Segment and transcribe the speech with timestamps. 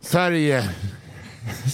[0.00, 0.62] Sverige.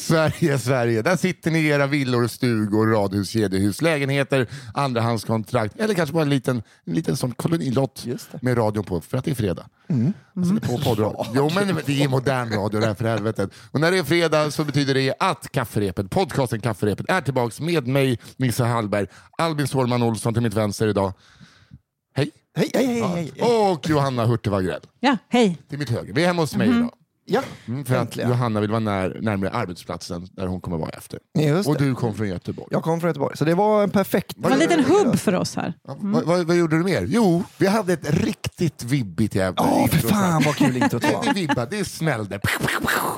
[0.09, 1.03] Sverige, Sverige.
[1.03, 6.29] Där sitter ni i era villor, stugor, radhus, kedjehus, lägenheter, andrahandskontrakt eller kanske bara en
[6.31, 8.07] liten, en liten sån kolonilott
[8.43, 9.69] med radion på för att det är fredag.
[9.89, 10.13] Mm.
[10.37, 11.27] Alltså, det är på poddradio.
[11.35, 13.51] Jo, men det är modern radio det här för helvetet.
[13.71, 17.87] Och när det är fredag så betyder det att Kafferepet, podcasten Kafferepet är tillbaks med
[17.87, 19.07] mig, Nisse Hallberg,
[19.39, 21.13] Albin Sårman Olsson till mitt vänster idag.
[22.15, 22.31] Hej.
[22.57, 23.43] Hej, hej, hej, hej.
[23.71, 25.59] Och Johanna Hurtig Wagrell Ja, hej.
[25.69, 26.13] till mitt höger.
[26.13, 26.91] Vi är hemma hos mig idag.
[27.31, 28.31] Ja, Mm, för att äntligen.
[28.31, 31.19] Johanna vill vara när, närmare arbetsplatsen där hon kommer vara efter.
[31.39, 31.85] Just Och det.
[31.85, 32.69] du kom från Göteborg.
[32.71, 34.33] Jag kom från Göteborg, så det var en perfekt...
[34.37, 35.75] Det var en liten hubb för oss här.
[35.89, 37.05] Ja, vad, vad, vad gjorde du mer?
[37.09, 40.09] Jo, vi hade ett riktigt vibbigt jävla Ja, för intro.
[40.11, 41.25] fan vad kul introt Det, var.
[41.25, 42.41] det vibbade, det smällde.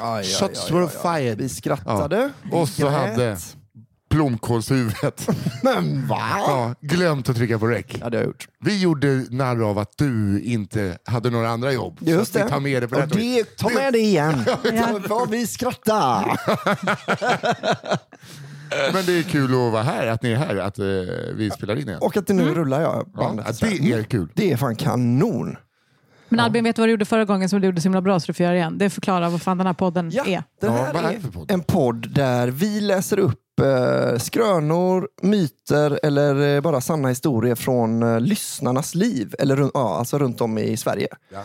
[0.00, 1.20] Aj, aj, Shots aj, were aj, aj.
[1.22, 1.39] fired.
[1.39, 2.30] Vi skrattade.
[2.50, 2.58] Ja.
[2.58, 2.92] Och så grät.
[2.92, 3.36] hade
[4.11, 5.28] blomkålshuvudet
[5.62, 6.20] Men va?
[6.36, 7.98] ja, glömt att trycka på räck.
[8.00, 8.48] Ja, det har jag gjort.
[8.64, 11.97] Vi gjorde narr av att du inte hade några andra jobb.
[12.00, 12.44] Just det.
[12.44, 14.44] vi tar med det på Och det här det, ta med det igen.
[14.75, 15.00] Ja.
[15.08, 16.41] Vad vi skrattar.
[18.92, 20.84] Men det är kul att vara här, att ni är här, att eh,
[21.34, 21.98] vi spelar in igen.
[22.00, 23.61] Och att det nu rullar jag Ja, bandet.
[23.61, 24.28] det är kul.
[24.34, 25.56] Det är fan kanon.
[26.28, 28.20] Men Albin, vet du vad du gjorde förra gången som du gjorde så himla bra
[28.20, 28.78] så du får göra igen?
[28.78, 30.42] Det förklarar vad fan den här podden Ja, är.
[30.61, 31.50] det Ja, här vad är är, för podd?
[31.50, 38.02] en podd där vi läser upp eh, skrönor, myter eller eh, bara sanna historier från
[38.02, 39.34] eh, lyssnarnas liv.
[39.39, 41.08] Eller ja, alltså runt om i Sverige.
[41.33, 41.44] Ja.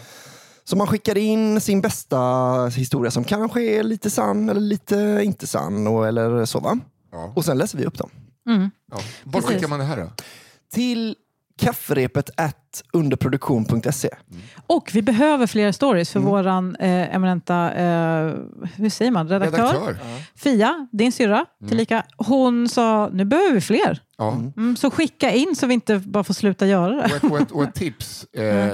[0.63, 2.17] Så man skickar in sin bästa
[2.65, 5.87] historia som kanske är lite sann eller lite inte sann.
[5.87, 6.79] Och, eller så va?
[7.11, 7.33] Ja.
[7.35, 8.09] Och sen läser vi upp dem.
[8.49, 8.71] Mm.
[8.91, 8.97] Ja.
[9.23, 10.11] Var skickar man det här då?
[10.73, 11.15] Till
[11.59, 14.09] kafferepet at underproduktion.se.
[14.67, 18.33] Och vi behöver fler stories för våran eh, eminenta, eh,
[18.75, 19.57] hur säger man, redaktör?
[19.57, 19.97] Redaktör?
[20.35, 22.03] Fia, din syrra, tillika.
[22.17, 24.01] Hon sa, nu behöver vi fler.
[24.17, 24.31] Ja.
[24.57, 27.03] Mm, så skicka in så vi inte bara får sluta göra det.
[27.03, 28.73] Och ett, och ett, och ett tips eh,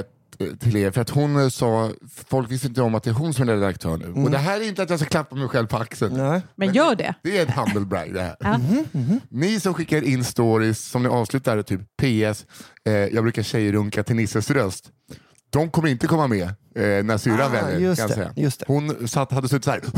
[0.59, 1.91] till er, för att hon sa,
[2.25, 4.23] folk visste inte om att det är hon som är redaktör nu.
[4.23, 6.17] Och det här är inte att jag ska klappa mig själv på axeln.
[6.17, 6.41] Nej.
[6.55, 7.13] Men gör det.
[7.23, 8.35] Det är ett humble brag det här.
[8.39, 8.59] Ja.
[9.29, 12.45] Ni som skickar in stories som ni avslutar typ PS,
[12.85, 14.89] eh, jag brukar tjejrunka till Nisses röst.
[15.49, 16.43] De kommer inte komma med
[16.75, 17.79] eh, när syrran Ah, väljer.
[17.79, 18.33] just kan jag det, säga.
[18.35, 18.65] just det.
[18.67, 19.81] Hon satt, hade suttit så här.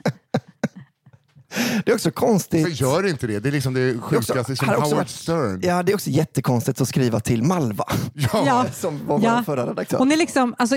[1.84, 2.62] Det är också konstigt.
[2.78, 3.38] Så gör inte det.
[3.40, 5.60] Det är liksom det Det är också- sjukaste som Howard varit- Stern.
[5.62, 7.84] Ja, det är också jättekonstigt att skriva till Malva.
[8.14, 8.42] Ja.
[8.46, 8.64] Ja.
[8.74, 9.34] Som var Ja.
[9.36, 9.98] vår förra redaktör.
[9.98, 10.74] Hon är liksom, alltså,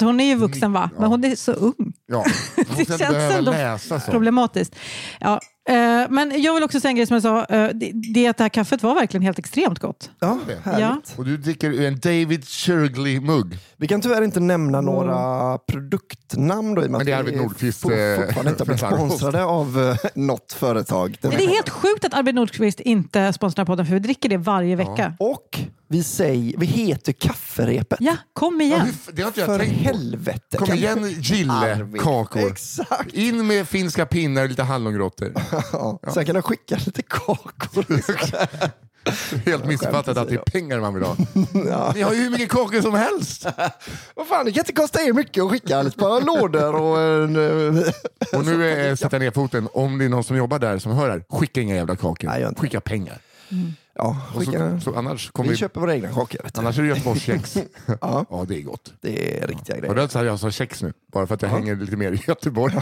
[0.00, 1.92] hon är ju vuxen va, men hon är så ung.
[2.06, 2.24] Ja.
[2.56, 4.10] Hon ska Det inte känns behöva ändå läsa så.
[4.10, 4.74] problematiskt.
[5.20, 5.40] Ja,
[6.10, 8.44] men jag vill också säga en grej som jag sa, eh, det, det att det
[8.44, 10.10] här kaffet var verkligen helt extremt gott.
[10.20, 10.80] Ja, härligt.
[10.80, 11.00] Ja.
[11.16, 13.58] Och du dricker ur en David Shirgley-mugg.
[13.76, 17.20] Vi kan tyvärr inte nämna några produktnamn då, i och med Men det är att
[17.20, 19.08] Arvid vi Nordqvist, for- eh, fortfarande inte har blivit författare.
[19.08, 21.18] sponsrade av eh, något företag.
[21.20, 24.76] Det är helt sjukt att Arvid Nordqvist inte sponsrar podden för vi dricker det varje
[24.76, 25.14] vecka.
[25.18, 27.98] Och vi, säger, vi heter Kafferepet.
[28.00, 28.80] Ja, kom Ja, igen.
[28.80, 29.84] hur f- det har inte jag För tänkt på.
[29.84, 30.56] helvete.
[30.56, 31.18] Kom Kan- igen Arvid.
[31.22, 32.46] Gille-kakor.
[32.50, 33.12] Exakt.
[33.14, 35.32] In med finska pinnar och lite hallongrottor.
[35.72, 35.98] Ja.
[36.14, 37.84] Sen kan de skicka lite kakor.
[39.46, 41.16] Helt missuppfattat att det är pengar man vill ha.
[41.68, 41.92] ja.
[41.94, 43.46] Ni har ju hur mycket kakor som helst.
[44.16, 47.36] Vad fan, det kan inte kosta er mycket att skicka ett par lådor och en...
[47.76, 47.84] eh,
[48.32, 49.68] Och nu sätter jag ner foten.
[49.72, 52.28] Om det är någon som jobbar där som hör här, skicka inga jävla kakor.
[52.28, 53.18] Nej, skicka pengar.
[53.98, 54.80] Ja, Och skicka.
[54.80, 56.40] så, så annars, kommer Vi vi, köper våra egna kakor.
[56.54, 56.60] Du.
[56.60, 57.56] annars är det Göteborgskex.
[58.00, 58.26] Ja.
[58.30, 58.92] Ja, det är gott.
[59.00, 59.94] Det är riktiga Var grejer.
[59.94, 60.92] det att jag sa kex nu?
[61.12, 62.74] Bara för att jag hänger lite mer i Göteborg.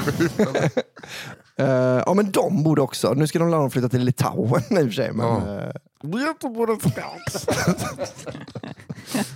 [1.59, 1.67] Eh,
[2.07, 3.13] ja, men de borde också.
[3.15, 5.13] Nu ska de landa flytta till Litauen i och för sig.
[5.13, 5.73] Men, Ja.
[6.21, 7.47] Göteborgskex.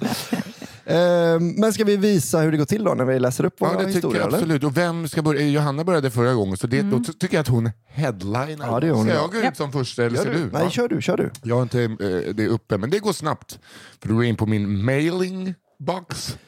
[0.84, 3.70] Eh, men ska vi visa hur det går till då när vi läser upp våra
[3.70, 4.20] Ja, det tycker historier?
[4.20, 4.38] jag eller?
[4.38, 4.64] absolut.
[4.64, 5.40] Och vem ska börja?
[5.48, 8.66] Johanna började förra gången, så det, då ty- tycker jag att hon headlinar.
[8.66, 9.20] Ja, det gör hon, Ska ja.
[9.20, 10.38] jag gå ut som första eller ska du?
[10.44, 10.50] du?
[10.52, 10.70] Nej, Ja.
[10.70, 11.02] kör du.
[11.02, 11.30] Kör du.
[11.42, 11.86] Jag har inte
[12.32, 13.58] det uppe, men det går snabbt.
[14.00, 16.38] För du går in på min mailing box.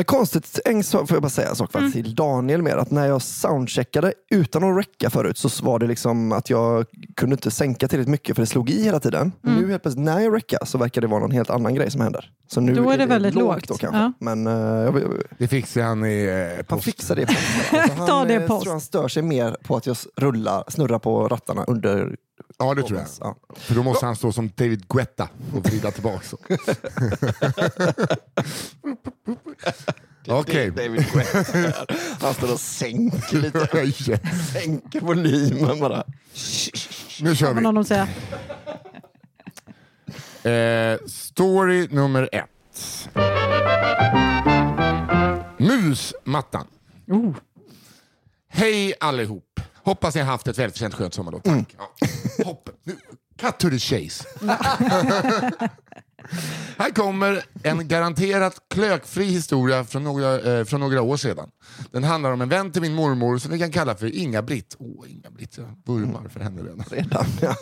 [0.00, 2.76] Det är konstigt, en sak får jag bara säga en sak faktiskt till Daniel mer.
[2.76, 6.84] Att när jag soundcheckade utan att räcka förut så var det liksom att jag
[7.16, 9.32] kunde inte sänka tillräckligt mycket för det slog i hela tiden.
[9.40, 12.00] Nu helt plötsligt när jag räckar så verkar det vara någon helt annan grej som
[12.00, 12.30] händer.
[12.48, 13.68] Så nu Då är det väldigt lågt.
[13.68, 13.98] då kanske.
[13.98, 14.12] Ja.
[14.18, 16.84] Men eh, jag, jag, Det fixar han i eh, han post.
[16.84, 17.22] fixar det.
[17.28, 18.62] Alltså, han, Ta det eh, post.
[18.62, 22.16] tror han stör sig mer på att jag rullar, snurrar på rattarna under
[22.62, 23.08] Ja, det tror jag.
[23.20, 23.36] Ja.
[23.54, 26.36] För då måste han stå som David Guetta och vrida tillbaka.
[30.28, 30.70] Okej.
[30.70, 31.86] David Guetta.
[32.20, 34.20] Han står och sänker lite.
[34.52, 36.04] Sänker volymen bara.
[37.20, 37.62] Nu kör Vad vi.
[37.62, 38.08] någon säga.
[40.42, 43.08] Eh, story nummer ett.
[45.58, 46.66] Musmattan.
[47.08, 47.34] Oh.
[48.48, 49.60] Hej allihop.
[49.90, 51.40] Hoppas ni har haft ett välförtjänt skönt sommarlov.
[51.40, 51.76] Tack.
[51.78, 51.90] Ja.
[52.44, 52.68] Hopp.
[52.84, 52.96] Nu,
[53.38, 54.24] cut to the chase.
[56.78, 61.50] Här kommer en garanterat klökfri historia från några, eh, från några år sedan.
[61.90, 64.76] Den handlar om en vän till min mormor som vi kan kalla för Inga-Britt.
[64.78, 66.84] Åh, Inga-Britt, jag vurmar för henne redan.
[66.90, 67.54] Redan, ja.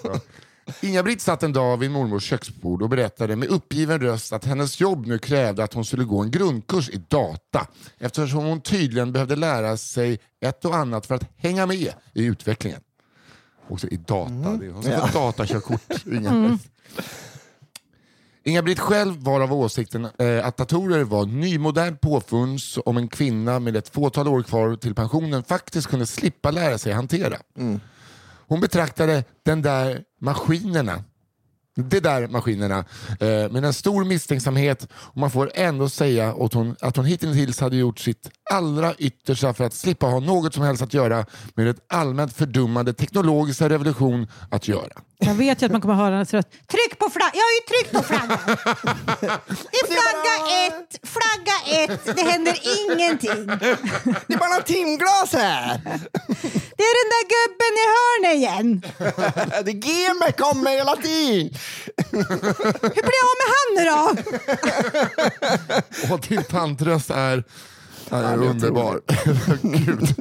[0.81, 5.06] Inga-Britt satt en dag vid mormors köksbord och berättade med uppgiven röst att hennes jobb
[5.06, 7.67] nu krävde att hon skulle gå en grundkurs i data
[7.99, 12.81] eftersom hon tydligen behövde lära sig ett och annat för att hänga med i utvecklingen.
[13.69, 14.32] Också i data.
[14.32, 16.06] Det är hon ska få ett datakörkort.
[16.06, 16.71] Inga-Britt.
[18.44, 23.76] Inga-Britt själv var av åsikten eh, att datorer var nymodernt påfund om en kvinna med
[23.76, 27.37] ett fåtal år kvar till pensionen faktiskt kunde slippa lära sig hantera.
[28.49, 31.05] Hon betraktade den där maskinerna
[31.83, 32.85] de där maskinerna
[33.21, 37.61] eh, med en stor misstänksamhet och man får ändå säga att hon, att hon hittills
[37.61, 41.69] hade gjort sitt allra yttersta för att slippa ha något som helst att göra med
[41.69, 44.93] ett allmänt fördummande teknologiska revolution att göra.
[45.19, 46.49] Jag vet ju att man kommer höra hennes röst.
[46.50, 47.33] Tryck på flaggan!
[47.35, 48.39] Jag har ju tryckt på flaggan!
[49.71, 50.98] Det är flagga ett,
[52.05, 53.46] Det händer ingenting.
[54.26, 55.81] Det är bara några timglas här!
[56.76, 58.69] Det är den där gubben i hörnet igen.
[59.64, 61.55] Det GM kommer hela tiden!
[62.82, 64.00] Hur blir jag av med han nu då?
[66.14, 67.44] Och din tantröst är,
[68.11, 69.00] är underbar.
[69.87, 70.14] Gud.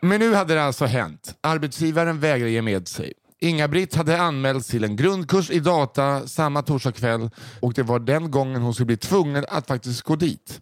[0.00, 1.34] Men nu hade det alltså hänt.
[1.40, 3.12] Arbetsgivaren vägrade ge med sig.
[3.40, 7.30] Inga-Britt hade anmälts till en grundkurs i data samma torsdagskväll
[7.60, 10.60] och det var den gången hon skulle bli tvungen att faktiskt gå dit.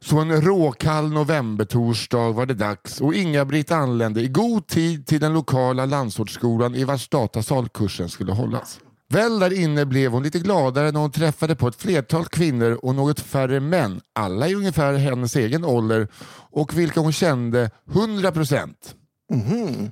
[0.00, 5.32] Så en råkall novembertorsdag var det dags och Inga-Britt anlände i god tid till den
[5.32, 8.80] lokala landsortsskolan i vars datasal kursen skulle hållas.
[9.10, 12.94] Väl där inne blev hon lite gladare när hon träffade på ett flertal kvinnor och
[12.94, 16.08] något färre män, alla i ungefär hennes egen ålder
[16.50, 18.94] och vilka hon kände 100 procent.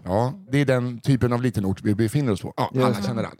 [0.04, 2.54] Ja, det är den typen av liten ort vi befinner oss på.
[2.56, 3.34] Ja, alla känner alla.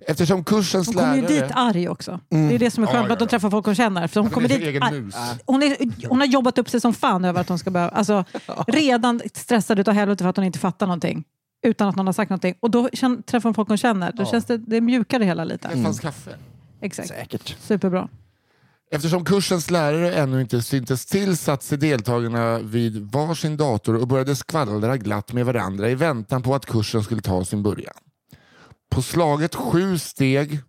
[0.00, 1.42] Eftersom kursens Hon kommer ju lärare...
[1.42, 2.20] dit arg också.
[2.28, 4.06] Det är det som är skönt Ja, att ja, de träffar folk hon känner.
[4.06, 5.10] För hon, Hon kommer dit egen arg.
[5.46, 7.90] Hon, är, hon har jobbat upp sig som fan över att hon ska behöva...
[7.90, 8.24] Alltså,
[8.66, 11.24] redan stressad utav helvete för att hon inte fattar någonting.
[11.66, 12.54] Utan att någon har sagt någonting.
[12.60, 14.12] Och då känn, träffar hon folk hon känner.
[14.12, 15.68] Då känns det, det mjukare hela lite.
[15.74, 16.30] Det fanns kaffe.
[16.80, 17.08] Exakt.
[17.08, 17.56] Säkert.
[17.60, 18.08] Superbra.
[18.90, 24.36] Eftersom kursens lärare ännu inte syntes till satt sig deltagarna vid varsin dator och började
[24.36, 27.94] skvallra glatt med varandra i väntan på att kursen skulle ta sin början.
[28.90, 30.60] På slaget sju steg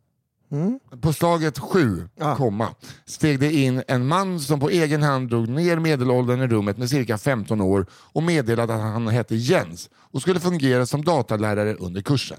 [1.01, 2.35] på slaget sju, Ja.
[2.35, 2.67] komma,
[3.05, 6.89] steg det in en man som på egen hand drog ner medelåldern i rummet med
[6.89, 12.01] cirka 15 år och meddelade att han hette Jens och skulle fungera som datalärare under
[12.01, 12.37] kursen.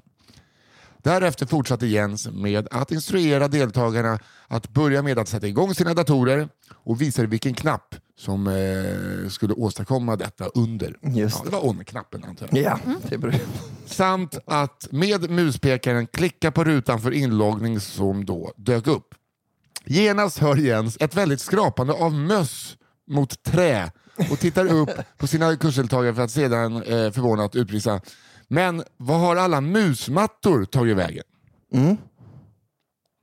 [1.03, 4.19] Därefter fortsatte Jens med att instruera deltagarna
[4.49, 9.55] att börja med att sätta igång sina datorer och visade vilken knapp som eh, skulle
[9.55, 10.97] åstadkomma detta under.
[11.03, 12.65] Just ja, det var on-knappen antar jag.
[12.65, 13.35] Ja, det beror
[13.87, 19.15] Samt att med muspekaren klicka på rutan för inloggning som då dök upp.
[19.85, 22.77] Genast hör Jens ett väldigt skrapande av möss
[23.11, 23.93] mot trä
[24.31, 28.01] och tittar upp på sina kursdeltagare för att sedan eh, förvånat utbrista
[28.53, 31.25] Men vad har alla musmattor tagit vägen?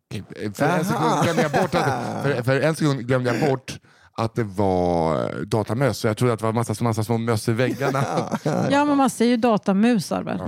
[0.09, 3.80] Okej, För en sekund glömde jag bort att, för, för en sekund glömde jag bort
[4.11, 6.06] att det var datamöss.
[6.06, 8.04] Jag trodde att det var massa, massa små möss i väggarna.
[8.44, 10.40] Ja, men man säger ju datamusar väl?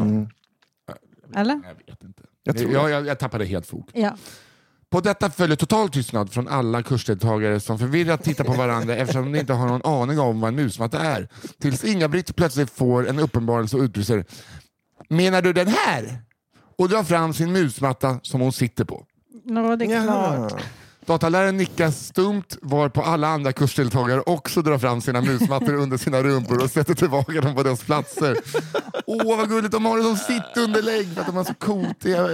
[1.36, 1.54] Eller?
[1.54, 2.24] Jag vet inte.
[2.44, 3.88] Jag tror jag, jag, jag tappade helt fot.
[3.94, 4.18] Ja.
[4.90, 9.40] På detta följer total tystnad från alla kursdeltagare som förvirrat tittar på varandra eftersom de
[9.40, 11.28] inte har någon aning om vad en musmatta är.
[11.60, 14.26] Tills Inga-Britt plötsligt får en uppenbarelse och utbrister
[15.10, 16.22] Menar du den här?
[16.78, 19.06] Och drar fram sin musmatta som hon sitter på.
[19.46, 20.52] Nå, det är klart.
[20.52, 20.60] Ja.
[21.06, 26.64] Dataläraren nickar stumt varpå alla andra kursdeltagare också drar fram sina musmattor under sina rumpor
[26.64, 28.38] och sätter tillbaka dem på deras platser.
[29.06, 32.28] Åh vad gulligt, de har det som sittunderlägg för att de har så kotiga...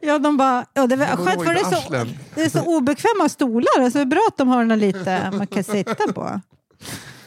[0.00, 2.76] Ja, de bara, ja, det är väl skönt för det är, så, det är så
[2.76, 3.90] obekväma stolar.
[3.90, 6.40] Så det är bra att de har något lite man kan sitta på.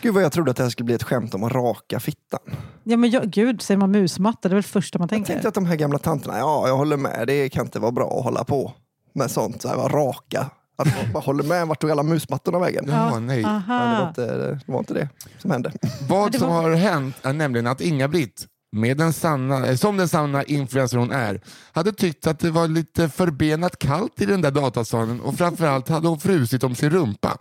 [0.02, 2.40] Gud vad jag trodde att det här skulle bli ett skämt om att raka fittan.
[2.84, 5.34] Ja, men jag, gud, säger man musmatta, det är väl det första man Jag tänkte
[5.34, 5.48] tänker.
[5.48, 8.24] att de här gamla tanterna, ja jag håller med, det kan inte vara bra att
[8.24, 8.74] hålla på
[9.14, 10.50] med sånt, så här, raka.
[10.76, 12.86] Att man bara håller med, vart tog alla musmattorna vägen?
[12.88, 13.42] Ja, nej.
[13.42, 14.26] Men det, var inte,
[14.66, 15.72] det var inte det som hände.
[16.10, 20.44] Vad som har hänt är nämligen att Inga-Britt, med den sanna, eh, som den sanna
[20.44, 21.42] influencer hon är,
[21.72, 26.08] hade tyckt att det var lite förbenat kallt i den där datasalen och framförallt hade
[26.08, 27.38] hon frusit om sin rumpa.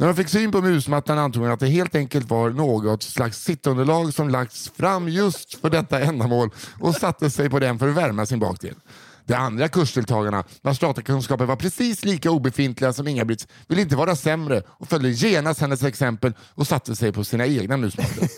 [0.00, 3.42] När hon fick syn på musmattan antog hon att det helt enkelt var något slags
[3.42, 7.96] sittunderlag som lagts fram just för detta ändamål och satte sig på den för att
[7.96, 8.74] värma sin bakdel.
[9.24, 14.62] De andra kursdeltagarna, vars datakunskaper var precis lika obefintliga som Inga-Britts, ville inte vara sämre
[14.68, 18.28] och följde genast hennes exempel och satte sig på sina egna musmattor.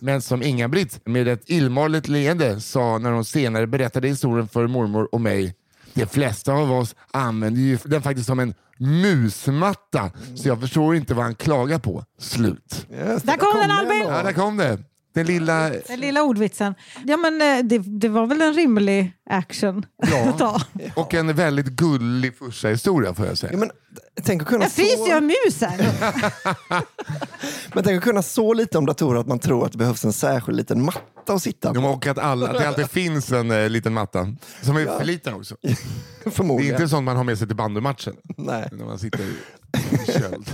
[0.04, 5.08] Men som Inga-Britt med ett illmarligt leende sa när hon senare berättade historien för mormor
[5.12, 5.54] och mig
[5.94, 11.14] de flesta av oss använder ju den faktiskt som en musmatta, så jag förstår inte
[11.14, 12.04] vad han klagar på.
[12.18, 12.86] Slut.
[12.90, 14.02] Just det, Där kom den, Albin!
[14.08, 14.78] Ja, där kom det.
[15.12, 15.70] Den lilla...
[15.70, 16.74] Den lilla ordvitsen.
[17.06, 20.28] Ja, men eh, det, det var väl en rimlig action Ja.
[20.28, 20.60] att ta.
[20.96, 23.52] Och en väldigt gullig första historia får jag säga.
[23.52, 23.70] Ja, men,
[24.22, 25.92] tänk att kunna Jag fryser ju av så, mus här.
[27.74, 30.12] men tänk att kunna så lite om datorer att man tror att det behövs en
[30.12, 31.80] särskild liten matta att sitta på.
[31.80, 34.26] Ja, Och att, alla, att det alltid finns en eh, liten matta
[34.62, 35.56] som är för liten också.
[35.62, 35.70] Det
[36.26, 36.74] är Förmodligen.
[36.74, 38.68] inte sånt man har med sig till bandymatchen Nej.
[38.72, 40.50] när man sitter i köld.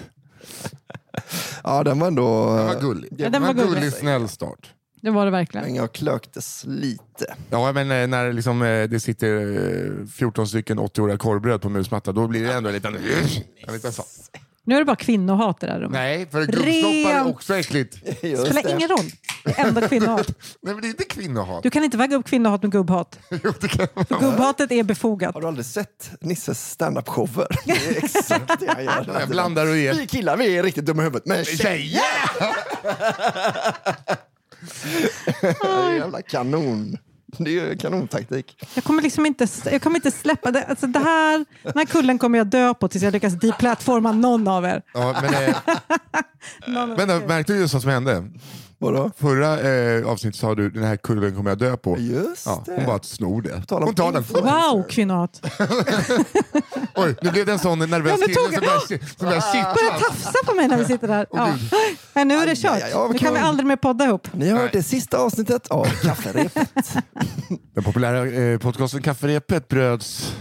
[1.64, 2.56] Ja, den var ändå...
[2.56, 3.12] Den var gullig.
[3.18, 3.74] Ja, den var var gullig.
[3.74, 4.72] gullig, snäll start.
[5.00, 5.66] Det var det verkligen.
[5.66, 7.34] Men jag klöktes lite.
[7.50, 9.56] Ja, men eh, när liksom, eh, det sitter
[10.00, 12.96] eh, 14 stycken 80-åriga korvbröd på musmatta, då blir det ändå en liten...
[13.66, 14.02] En liten så.
[14.68, 15.92] Nu är det bara kvinnohat i det här rummet.
[15.92, 17.96] Nej, för gubbstoppar är också äckligt.
[18.22, 18.70] Just spelar det.
[18.70, 19.10] ingen roll.
[19.44, 20.26] Det är ändå kvinnohat.
[20.62, 21.62] Nej, men det är inte kvinnohat.
[21.62, 23.18] Du kan inte väga upp kvinnohat med gubbhat.
[23.44, 24.06] Jo, det kan man.
[24.06, 25.34] För gubbhatet är befogat.
[25.34, 27.46] Har du aldrig sett Nisses standup-shower?
[27.64, 29.16] Det är exakt det han gör.
[29.20, 29.94] Jag blandar och ger.
[29.94, 32.02] Vi killar vi är riktigt dumma i huvudet, men tjejer!
[35.62, 36.98] Det jävla kanon.
[37.44, 38.66] Det är ju kanontaktik.
[38.74, 40.64] Jag kommer liksom inte, jag kommer inte släppa det.
[40.64, 44.48] Alltså det här, den här kullen kommer jag dö på tills jag lyckas deplattforma någon
[44.48, 44.82] av er.
[44.94, 45.56] Ja, men, eh,
[46.96, 48.24] men då, märkte du just vad som hände?
[48.78, 49.10] Vadå?
[49.16, 51.98] Förra eh, avsnittet sa du den här kullen kommer jag dö på.
[51.98, 52.72] Just Ja, det.
[52.76, 53.62] hon bara snor det.
[53.66, 54.22] tal om Hon tar den.
[54.44, 55.40] Wow, kvinnohat.
[56.94, 59.40] Oj, nu blev det en sån nervös Ja, nu kille tog som börjar, som börjar
[59.40, 60.08] Börjar kittla.
[60.08, 61.26] tafsa på mig när vi sitter där.
[61.32, 61.54] Ja.
[62.14, 62.72] Men nu är det Aj, kört.
[62.72, 63.48] aj, aj, vad Nu kan vi kul.
[63.48, 64.28] aldrig mer podda ihop.
[64.32, 66.68] Ni har hört det sista avsnittet av Kafferepet.
[67.74, 70.32] Den populära eh, podcasten Kafferepet bröds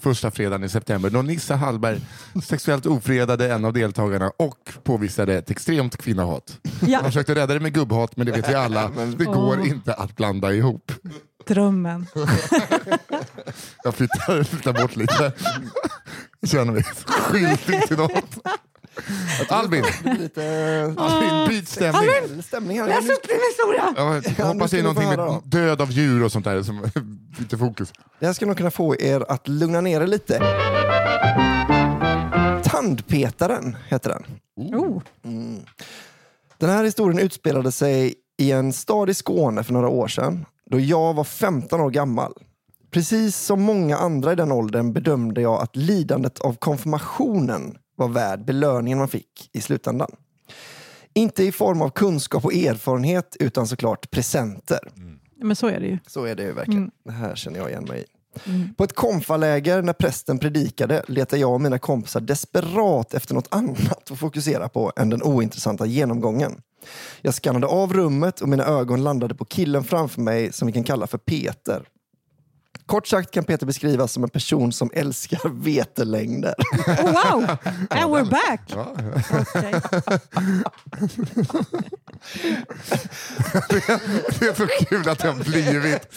[0.00, 2.00] första fredagen i september då Nissa Hallberg
[2.44, 6.58] sexuellt ofredade en av deltagarna och påvisade ett extremt kvinnohat.
[6.86, 7.00] Ja.
[7.12, 8.88] Han försökte rädda det med gubbhat men det vet vi alla,
[9.18, 9.68] det går Åh.
[9.68, 10.92] inte att blanda ihop.
[11.46, 12.06] Drömmen.
[13.84, 15.32] Jag flyttar, flyttar bort lite.
[16.46, 18.24] Känner mig skyldig till något.
[19.48, 19.84] Albin,
[20.18, 22.10] Lite Albin byt stämning.
[22.22, 22.42] Albin!
[22.42, 22.88] stämning här.
[22.88, 23.94] Läs upp din historia!
[23.96, 26.80] Jag Ja, hoppas det är någonting med död av djur och sånt där som
[27.38, 27.92] byter fokus.
[28.20, 30.38] Det här ska nog kunna få er att lugna ner er lite.
[32.64, 34.24] Tandpetaren heter den.
[34.74, 35.02] Oh.
[36.62, 40.80] Den här historien utspelade sig i en stad i Skåne för några år sedan då
[40.80, 42.32] jag var 15 år gammal.
[42.90, 48.44] Precis som många andra i den åldern bedömde jag att lidandet av konfirmationen var värd
[48.44, 50.10] belöningen man fick i slutändan.
[51.14, 54.80] Inte i form av kunskap och erfarenhet utan såklart presenter.
[55.36, 55.98] Men så är det ju.
[56.06, 56.90] Så är det ju verkligen.
[57.04, 58.04] Det här känner jag igen mig i.
[58.44, 58.74] Mm.
[58.74, 64.10] På ett konfaläger när prästen predikade letade jag och mina kompisar desperat efter något annat
[64.10, 66.62] att fokusera på än den ointressanta genomgången.
[67.20, 70.84] Jag skannade av rummet och mina ögon landade på killen framför mig som vi kan
[70.84, 71.82] kalla för Peter.
[72.86, 76.54] Kort sagt kan Peter beskrivas som en person som älskar vetelängder.
[76.86, 77.42] Oh, wow!
[77.90, 78.60] And we're back!
[79.56, 79.74] Okej.
[84.40, 86.08] Det är så kul att det har blivit,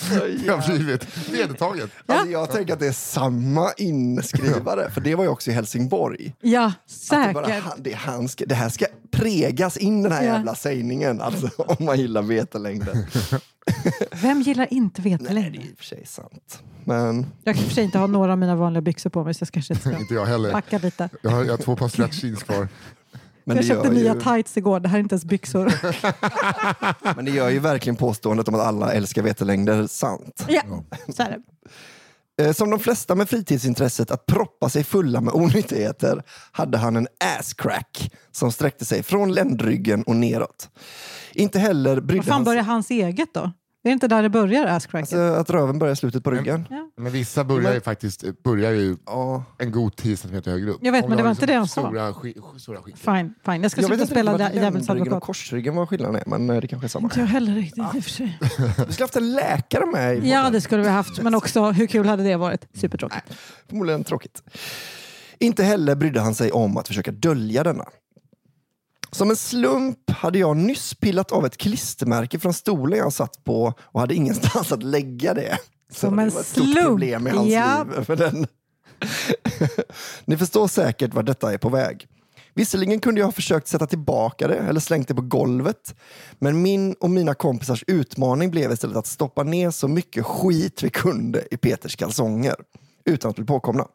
[0.45, 1.89] det har blivit vedertaget.
[2.05, 6.33] Alltså, jag tänker att det är samma inskrivare, för det var ju också i Helsingborg.
[6.41, 7.63] Ja, Att det, bara, säkert.
[7.77, 10.33] det, han ska, det här ska pregas in den här Ja.
[10.33, 13.05] jävla sägningen, alltså, om man gillar vetelängder.
[14.21, 16.59] Vem gillar inte veta Nej, det är i och för sig sant.
[16.83, 19.23] Men Jag kan i och för sig inte ha några av mina vanliga byxor på
[19.23, 20.51] mig så jag kanske inte ska Inte jag heller.
[20.51, 21.09] backa lite.
[21.21, 22.67] Jag har, jag har två par stretch jeans kvar.
[23.43, 25.73] Men jag köpte nya ju, tights igår, det här är inte ens byxor.
[27.15, 30.45] men det gör ju verkligen påståendet om att alla älskar vetelängder sant.
[30.47, 30.61] ja,
[31.15, 31.41] så är det.
[32.43, 37.07] Eh, Som de flesta med fritidsintresset att proppa sig fulla med onyttigheter hade han en
[37.39, 40.69] asscrack som sträckte sig från ländryggen och neråt.
[41.35, 42.51] Inte heller brydde fan han sig...
[42.51, 43.51] börjar hans eget då?
[43.83, 45.13] Är det inte där det börjar, asscracket?
[45.13, 46.65] Alltså, att röven börjar i slutet på ryggen.
[46.69, 46.89] Ja.
[46.97, 49.43] Men vissa börjar ju faktiskt börjar ju Ja.
[49.59, 50.77] en god 10 centimeter högre upp.
[50.81, 51.81] Jag vet, Om men det var har inte det han sa.
[51.81, 52.79] stora, sk- stora.
[52.95, 53.61] Fine, fine.
[53.63, 55.23] Jag ska Jag sluta inte spela djävulens ländryggen och advokat.
[55.23, 57.03] korsryggen vad skillnaden är, men eh, det kanske är samma.
[57.05, 58.39] Inte jag heller riktigt i och för sig.
[58.87, 61.21] Du skulle haft en läkare med i Ja, det skulle vi haft.
[61.21, 62.67] Men också, hur kul hade det varit?
[62.73, 63.23] Supertråkigt.
[63.69, 64.43] Förmodligen tråkigt.
[65.39, 67.85] Inte heller brydde han sig om att försöka dölja denna.
[69.15, 73.73] Som en slump hade jag nyss pillat av ett klistermärke från stolen jag satt på
[73.79, 75.57] och hade ingenstans att lägga det.
[75.91, 77.85] Så Som det en var ett stort slump, problem i hans ja.
[77.95, 78.03] liv.
[78.03, 78.47] För den.
[80.25, 82.07] Ni förstår säkert var detta är på väg.
[82.53, 85.95] Visserligen kunde jag ha försökt sätta tillbaka det eller slängt det på golvet.
[86.39, 90.89] Men min och mina kompisars utmaning blev istället att stoppa ner så mycket skit vi
[90.89, 92.55] kunde i Peters kalsonger
[93.05, 93.87] utan att bli påkomna.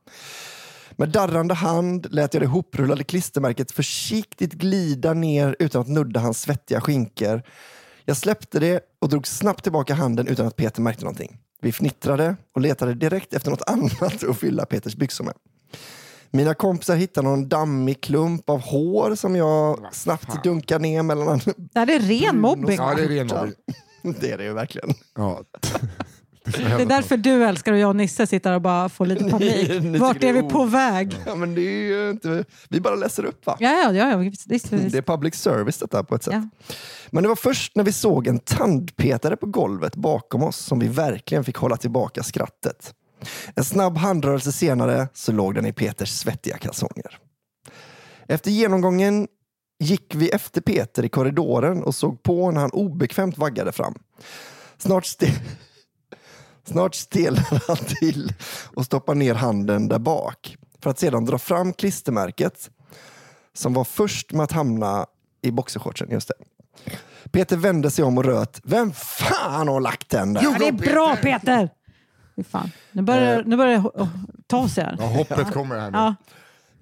[1.01, 6.41] Med darrande hand lät jag det hoprullade klistermärket försiktigt glida ner utan att nudda hans
[6.41, 7.43] svettiga skinker.
[8.05, 11.39] Jag släppte det och drog snabbt tillbaka handen utan att Peter märkte någonting.
[11.61, 15.35] Vi fnittrade och letade direkt efter något annat att fylla Peters byxor med.
[16.31, 21.41] Mina kompisar hittade någon dammig klump av hår som jag snabbt dunkade ner mellan...
[21.57, 22.77] Det här är ren mobbing.
[22.77, 23.55] Ja, det är ren mobbing.
[24.21, 24.95] Det är det ju verkligen.
[25.15, 25.45] Ja.
[26.45, 29.69] Det är därför du älskar och jag och Nisse sitter och bara får lite panik.
[29.69, 31.17] Ni- ni Vart är vi på väg?
[31.27, 32.45] Ja, men det är ju inte...
[32.69, 33.57] Vi bara läser upp va?
[33.61, 34.11] Ja, ja, ja.
[34.11, 34.93] ja visst, visst, visst.
[34.93, 36.35] Det är public service detta på ett sätt.
[36.35, 36.75] Ja.
[37.11, 40.89] Men det var först när vi såg en tandpetare på golvet bakom oss som vi
[40.89, 42.95] verkligen fick hålla tillbaka skrattet.
[43.55, 47.19] En snabb handrörelse senare så låg den i Peters svettiga kalsonger.
[48.29, 49.29] Efter genomgången
[49.81, 53.95] gick vi efter Peter i korridoren och såg på när han obekvämt vaggade fram.
[54.79, 55.33] Snart, ste-
[56.65, 58.33] Snart stelnade han till
[58.75, 62.71] och stoppade ner handen där bak för att sedan dra fram klistermärket
[63.53, 65.07] som var först med att hamna
[65.43, 66.11] i boxershortsen.
[66.11, 66.35] Just det.
[67.31, 68.61] Peter vände sig om och röt.
[68.65, 70.43] Vem fan har lagt den där?
[70.43, 71.71] Ja, det är bra Peter!
[72.37, 72.71] Fy fan.
[72.93, 74.09] Nu börjar, nu börjar det ho-
[74.47, 74.97] ta sig här.
[74.99, 75.99] Ja, hoppet kommer här nu.
[75.99, 76.15] Ja.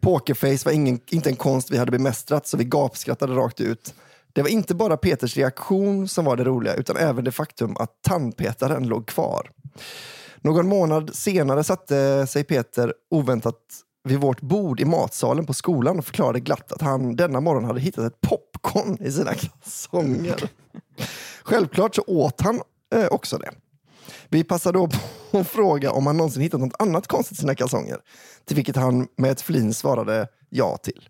[0.01, 3.95] Pokerface var ingen, inte en konst vi hade bemästrat så vi gapskrattade rakt ut.
[4.33, 7.91] Det var inte bara Peters reaktion som var det roliga utan även det faktum att
[8.03, 9.51] tandpetaren låg kvar.
[10.41, 13.57] Någon månad senare satte sig Peter oväntat
[14.05, 17.81] vid vårt bord i matsalen på skolan och förklarade glatt att han denna morgon hade
[17.81, 20.51] hittat ett popcorn i sina kalsonger.
[21.43, 22.61] Självklart så åt han
[22.95, 23.51] eh, också det.
[24.29, 24.89] Vi passade då
[25.31, 27.99] på att fråga om han någonsin hittat något annat konstigt i sina kalsonger.
[28.45, 31.09] Till vilket han med ett flin svarade ja till.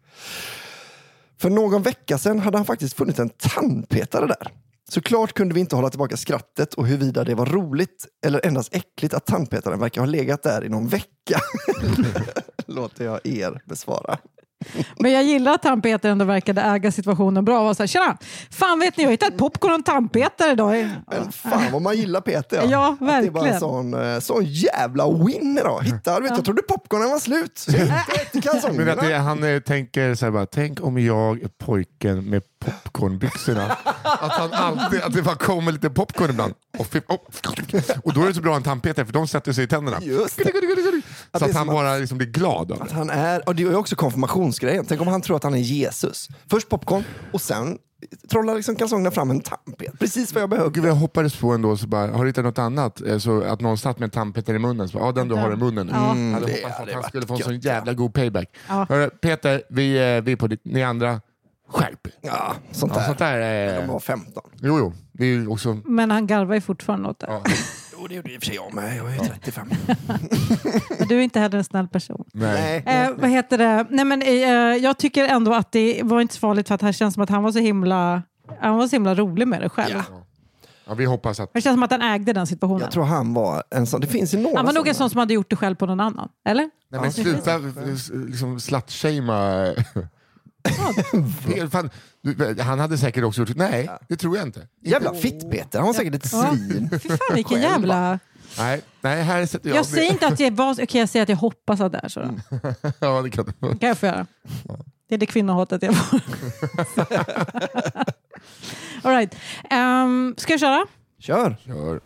[1.39, 4.53] För någon vecka sedan hade han faktiskt funnit en tandpetare där.
[4.91, 9.15] Såklart kunde vi inte hålla tillbaka skrattet och huruvida det var roligt eller endast äckligt
[9.15, 11.41] att tandpetaren verkar ha legat där i någon vecka.
[12.67, 14.19] Låter jag er besvara.
[14.99, 17.59] Men jag gillar att tandpetaren ändå verkade äga situationen bra.
[17.59, 18.17] Och var så här, Tjena!
[18.51, 20.89] Fan vet ni, jag har hittat popcorn och tandpetare idag.
[21.11, 22.67] Men fan vad man gillar Peter.
[22.71, 23.61] Ja, Att det bara en verkligen.
[23.61, 25.83] sån, eh, sån jävla win idag.
[25.83, 27.67] Hitta, vet, Jag trodde popcornen var slut.
[28.77, 32.43] Men att det, han eh, tänker så här bara, tänk om jag är pojken med
[32.65, 33.77] popcornbyxorna.
[34.03, 36.55] att, han alltid, att det bara kommer lite popcorn ibland.
[36.79, 36.87] Och,
[38.05, 39.99] och då är det så bra en tandpetare för de sätter sig i tänderna.
[40.01, 40.45] Just det.
[41.39, 43.67] Så är att han att- bara liksom blir glad Att han är, och det är
[43.67, 43.97] ju också
[44.49, 44.85] konfirmationsgrejen.
[44.89, 46.29] Tänk om han tror att han är Jesus.
[46.51, 47.79] Först popcorn och sen
[48.31, 49.99] trollar liksom kalsongerna fram en tandpet.
[49.99, 50.71] Precis vad jag behöver.
[50.71, 53.01] Gud, jag hoppades på ändå, så bara, har du hittat något annat?
[53.01, 55.35] Eh, Så att någon satt med en tandpetare i munnen, så bara, ja den du
[55.35, 55.93] har i munnen nu.
[55.93, 56.11] Ja.
[56.11, 58.57] Mm, hade det hoppats hade att han skulle få en sån jävla god payback.
[58.69, 58.87] Ja.
[58.89, 61.21] Hörru, Peter, vi, eh, vi är på ditt, ni andra,
[61.71, 62.09] skärp.
[62.21, 63.07] Ja, sånt Ja, där.
[63.07, 63.39] sånt där
[63.77, 64.43] De eh, var 15.
[64.63, 65.75] jo, jo, det är också...
[65.85, 67.27] Men han garvar ju fortfarande åt det.
[67.31, 67.43] Ja,
[68.01, 68.97] Jo, det gjorde i och för sig jag med.
[68.97, 69.69] Jag är ju 35.
[70.99, 72.25] Men du är inte heller en snäll person.
[72.33, 72.83] nej.
[72.87, 73.87] Eh, vad heter det?
[73.91, 74.29] Nej, men, eh,
[74.83, 77.31] jag tycker ändå att det var inte så farligt för att det känns som att
[77.31, 78.23] han var så himla,
[78.61, 80.03] han var så himla rolig med det själv.
[80.11, 80.25] Ja.
[80.89, 81.53] Ja, vi hoppas att...
[81.53, 82.81] Det känns som att han ägde den situationen.
[82.81, 84.01] Jag tror han var en sån.
[84.01, 85.87] Det finns ju några han var nog en sån som hade gjort det själv på
[85.87, 86.29] någon annan.
[86.45, 86.71] Eller?
[86.91, 87.59] Nej, men sluta
[88.27, 89.75] liksom, slutshamea.
[91.71, 91.91] Fan,
[92.23, 94.69] du, han hade säkert också gjort Nej, det tror jag inte.
[94.83, 95.79] Jävla fitt-Peter.
[95.79, 96.55] Han var säkert ett Ja.
[96.57, 96.91] svin.
[97.03, 98.19] Fy fan vilken jävla...
[98.59, 99.79] Nej, nej, här sätter jag...
[99.79, 100.73] Jag säger inte att jag var...
[100.73, 102.21] Okej, jag säger att jag hoppas att det är så.
[102.21, 102.35] Då.
[102.99, 103.53] ja, det kan du.
[103.73, 104.27] Det kan jag få göra.
[105.09, 106.21] Det är det kvinnohatet jag får.
[109.03, 109.35] All right.
[109.71, 110.87] Um, ska jag köra?
[111.19, 111.57] Kör.
[111.67, 112.01] Kör.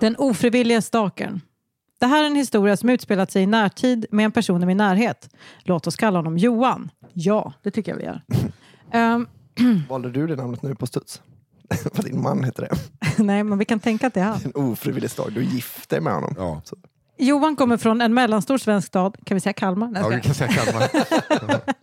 [0.00, 1.40] Den ofrivilliga stalkern.
[1.98, 4.76] Det här är en historia som utspelat sig i närtid med en person i min
[4.76, 5.30] närhet.
[5.62, 6.90] Låt oss kalla honom Johan.
[7.12, 8.22] Ja, det tycker jag vi gör.
[8.92, 9.26] Ehm,
[9.88, 11.22] Valde du det namnet nu på studs?
[11.94, 12.76] För din man heter det.
[13.22, 14.40] nej, men vi kan tänka att det är han.
[14.44, 15.32] En ofrivillig stad.
[15.32, 16.34] Du gifte med honom.
[16.38, 16.60] Ja.
[16.64, 16.76] Så.
[17.18, 19.16] Johan kommer från en mellanstor svensk stad.
[19.24, 19.88] Kan vi säga Kalmar?
[19.88, 21.60] Nej, Ja, vi kan säga Kalmar.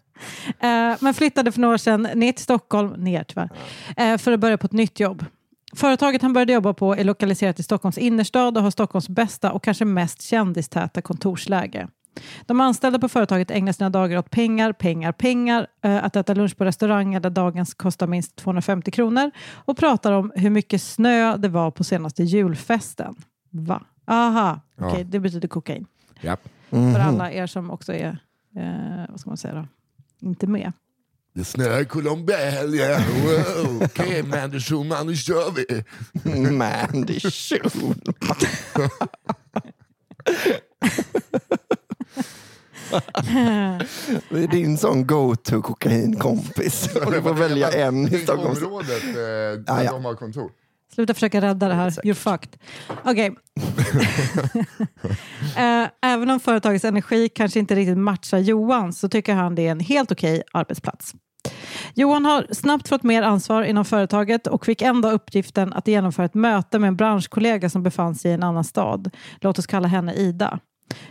[0.59, 3.49] Eh, men flyttade för några år sedan ner till Stockholm, ner tyvärr,
[3.97, 5.25] eh, för att börja på ett nytt jobb.
[5.73, 9.63] Företaget han började jobba på är lokaliserat i Stockholms innerstad och har Stockholms bästa och
[9.63, 11.87] kanske mest kändistäta kontorsläge.
[12.45, 16.57] De anställda på företaget ägnar sina dagar åt pengar, pengar, pengar, eh, att äta lunch
[16.57, 21.47] på restauranger där dagens kostar minst 250 kronor och pratar om hur mycket snö det
[21.49, 23.15] var på senaste julfesten.
[23.49, 23.83] Va?
[24.05, 24.89] Aha, Ja.
[24.91, 25.85] okej, det betyder kokain.
[26.21, 26.49] Japp.
[26.69, 28.17] För alla er som också är,
[28.55, 29.67] eh, vad ska man säga då,
[30.27, 30.71] inte med.
[31.35, 33.01] Det snöar i Colombia i helgen.
[33.23, 33.83] Wow.
[33.85, 35.83] Okej, Mandy Schulman, nu kör vi.
[36.51, 38.01] Mandy Schulman.
[44.29, 46.95] Det är din sån go-to kokainkompis.
[47.05, 48.49] Och du får välja en i Stockholm.
[48.63, 49.91] området eh, där Ah, ja.
[49.91, 50.51] de har kontor.
[50.95, 51.89] Sluta försöka rädda det här.
[51.89, 52.55] You're fucked.
[53.05, 53.35] Okej.
[55.57, 59.71] Eh, Även om företagets energi kanske inte riktigt matchar Johan så tycker han det är
[59.71, 61.13] en helt okej arbetsplats.
[61.93, 66.33] Johan har snabbt fått mer ansvar inom företaget och fick ändå uppgiften att genomföra ett
[66.33, 69.11] möte med en branschkollega som befann sig i en annan stad.
[69.39, 70.59] Låt oss kalla henne Ida.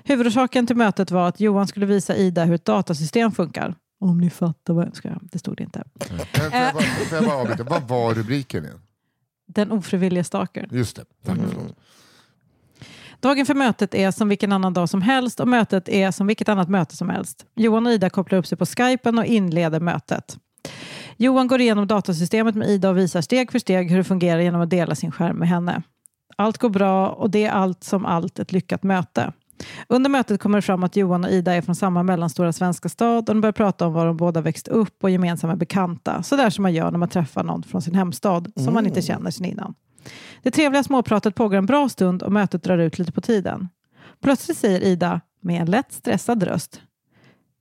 [0.05, 3.75] Huvudorsaken till mötet var att Johan skulle visa Ida hur ett datasystem funkar.
[4.01, 5.11] Om ni fattar vad jag ska.
[5.23, 5.85] Det stod det inte.
[5.94, 8.81] Men får, jag bara, får jag bara avbryta, vad var rubriken igen?
[9.47, 10.68] Den ofrivilliga stalker.
[10.70, 11.38] Just det, tack.
[11.49, 11.77] förlåt.
[13.25, 16.49] Dagen för mötet är som vilken annan dag som helst och mötet är som vilket
[16.49, 17.47] annat möte som helst.
[17.55, 20.39] Johan och Ida kopplar upp sig på skypen och inleder mötet.
[21.17, 24.61] Johan går igenom datasystemet med Ida och visar steg för steg hur det fungerar genom
[24.61, 25.83] att dela sin skärm med henne.
[26.37, 29.33] Allt går bra och det är allt som allt ett lyckat möte.
[29.89, 33.19] Under mötet kommer det fram att Johan och Ida är från samma mellanstora svenska stad
[33.19, 36.23] och de börjar prata om var de båda växt upp och gemensamma bekanta.
[36.23, 39.31] Sådär som man gör när man träffar någon från sin hemstad som man inte känner
[39.31, 39.75] sedan innan.
[40.43, 43.69] Det trevliga småpratet pågår en bra stund och mötet drar ut lite på tiden.
[44.23, 46.81] Plötsligt säger Ida med en lätt stressad röst.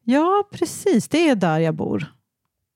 [0.04, 2.06] Ja, precis, det är där jag bor.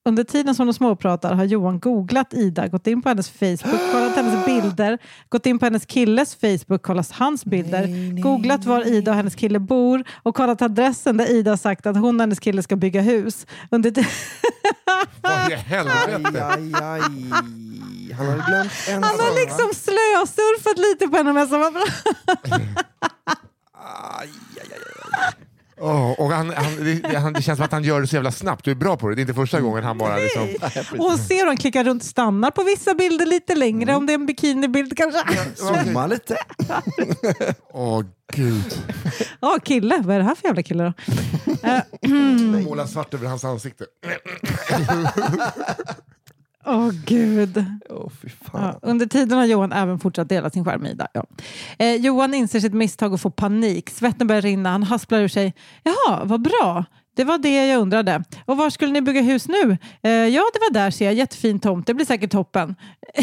[0.06, 4.16] Under tiden som de småpratar har Johan googlat Ida, gått in på hennes Facebook, kollat
[4.16, 4.98] hennes bilder,
[5.30, 7.88] gått in på hennes killes Facebook, kollat hans bilder,
[8.22, 12.16] googlat var Ida och hennes kille bor och kollat adressen där Ida sagt att hon
[12.16, 13.48] och hennes kille ska bygga hus.
[13.72, 13.92] Under
[15.22, 16.46] Vad i Aj, helvete?
[16.46, 17.02] aj, aj.
[18.18, 21.84] Han har glömt en Han har liksom slösurfat lite på henne med som var bra.
[23.74, 25.48] Aj, aj, aj.
[25.80, 28.32] Åh, och han, han, det, han, det känns som att han gör det så jävla
[28.32, 28.66] snabbt.
[28.66, 29.16] Du är bra på det.
[29.16, 30.50] Det är inte första gången han bara liksom...
[30.92, 34.16] Och hon ser hon klickar runt stannar på vissa bilder lite längre om det är
[34.16, 35.22] en bikinibild kanske.
[35.56, 36.38] Zooma lite.
[37.74, 38.04] Åh
[38.34, 38.82] gud.
[39.40, 40.02] Ja, kille.
[40.04, 40.94] Vad är det här för jävla kille då?
[41.68, 41.82] Eh,
[42.64, 43.86] Måla svart över hans ansikte.
[46.68, 47.66] Åh gud.
[47.90, 48.62] Åh, fy fan.
[48.64, 51.08] Ja, under tiden har Johan även fortsatt dela sin skärm med Ida.
[51.14, 51.24] Ja.
[51.80, 53.90] Eh, Johan inser sitt misstag och får panik.
[53.90, 54.70] Svetten börjar rinna.
[54.70, 55.54] Han hasplar ur sig.
[55.84, 56.86] Jaha, vad bra.
[57.16, 58.24] Det var det jag undrade.
[58.46, 59.78] Och var skulle ni bygga hus nu?
[60.02, 61.14] Eh, ja, det var där ser jag.
[61.14, 61.88] Jättefin tomt.
[61.88, 62.76] Det blir säkert toppen.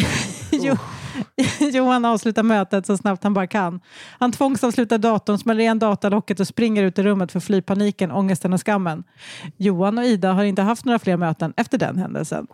[0.50, 0.76] jo.
[1.72, 3.80] Johan avslutar mötet så snabbt han bara kan.
[4.18, 8.52] Han tvångsavslutar datorn, smäller igen datalocket och springer ut i rummet för fly paniken, ångesten
[8.52, 9.04] och skammen.
[9.56, 12.46] Johan och Ida har inte haft några fler möten efter den händelsen.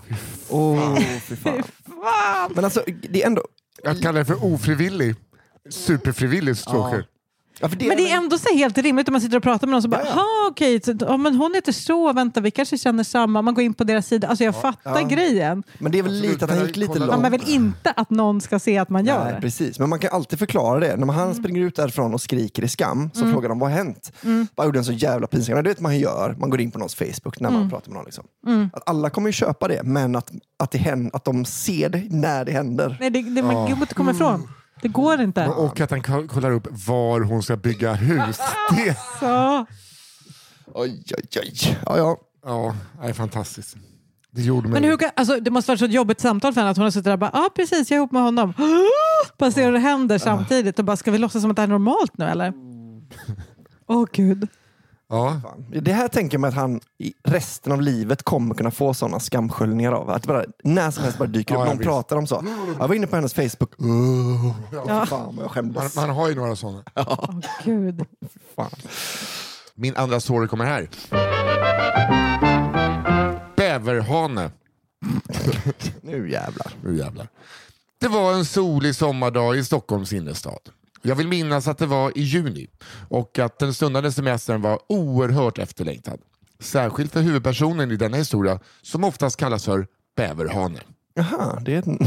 [0.49, 1.63] Åh, fy fan.
[2.03, 2.53] Fan!
[2.55, 3.43] Men alltså, det är ändå...
[3.85, 5.17] Att kalla det för ofrivillig,
[5.71, 6.99] superfrivillig stalker.
[6.99, 7.20] Ja,
[7.69, 9.73] för det Men det är ändå så helt rimligt om man sitter och pratar med
[9.73, 10.15] någon så bara, Ja, ja.
[10.17, 13.65] ja okej, så, ja, men hon heter så, vänta vi kanske känner samma, man går
[13.65, 14.29] in på deras sida.
[14.29, 15.07] Alltså jag fattar Ja.
[15.09, 15.63] grejen.
[15.79, 17.23] Men det är väl Absolut, lite att han men gick lite Ja, långt.
[17.23, 19.41] man vill inte att någon ska se att man gör Nej, det.
[19.41, 19.79] precis.
[19.79, 20.97] Men man kan alltid förklara det.
[20.97, 24.13] När han springer ut därifrån och skriker i skam så frågar de vad har hänt?
[24.55, 25.55] Vad gjorde en så jävla pinsam?
[25.57, 26.37] Det vet man gör.
[26.39, 28.05] Man går in på någons Facebook när man pratar med någon.
[28.05, 28.25] Liksom.
[28.73, 32.03] Att alla kommer ju köpa det, men att, att, det händer, att de ser det
[32.11, 32.97] när det händer.
[33.01, 34.49] Nej, det, det, man går inte komma ifrån.
[34.83, 35.47] Det går inte.
[35.47, 38.39] Och att han ko- kollar upp var hon ska bygga hus.
[38.71, 39.67] Det, Så.
[40.75, 41.79] Oj, oj, oj.
[41.87, 42.17] Ja, ja.
[42.45, 43.77] ja, det är fantastiskt.
[44.31, 44.81] Det gjorde mig...
[44.81, 46.85] Men hur kan, alltså, det måste varit så ett jobbigt samtal för henne att hon
[46.85, 48.55] har suttit där och bara, ja ah, precis, jag är ihop med honom.
[49.39, 51.69] Bara ser hur det händer samtidigt och bara, ska vi låtsas som att det här
[51.69, 52.53] är normalt nu eller?
[53.87, 54.49] Åh gud.
[55.13, 55.67] Ja, Fan.
[55.83, 59.21] Det här tänker jag mig att han i resten av livet kommer kunna få sådana
[59.21, 60.11] skamsköljningar av.
[60.11, 61.65] Att bara, när som helst bara dyker Ja, upp.
[61.67, 61.89] ja, Någon visst.
[61.89, 62.45] pratar om så.
[62.79, 63.81] Jag var inne på hennes Facebook.
[63.83, 64.53] Uh,
[64.87, 65.07] Ja.
[65.07, 65.97] Fan vad jag man, skämdes.
[65.97, 66.83] man har ju några sådana.
[66.97, 67.31] Åh
[67.65, 68.05] gud.
[68.57, 68.71] Fan.
[69.75, 70.89] Min andra story kommer här.
[73.57, 74.51] Bäverhane.
[76.03, 76.73] Nu jävlar.
[76.85, 77.29] Nu jävlar.
[78.01, 80.59] Det var en solig sommardag i Stockholms innerstad.
[81.03, 82.67] Jag vill minnas att det var i juni
[83.09, 86.21] och att den stundande semestern var oerhört efterlängtad.
[86.59, 89.87] Särskilt för huvudpersonen i denna historia som oftast kallas för
[90.17, 90.81] Bäverhane.
[91.15, 91.87] Jaha, det är ett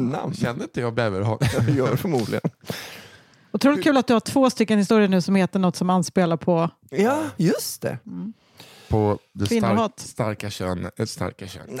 [0.00, 0.34] namn.
[0.34, 1.38] Kände inte jag Bäverhane?
[1.66, 2.50] Det gör förmodligen.
[3.52, 6.70] Otroligt kul att du har två stycken historier nu som heter något som anspelar på...
[6.90, 7.98] Ja, just det.
[8.88, 10.90] På det stark, starka kön.
[10.96, 11.80] Ett starka kön.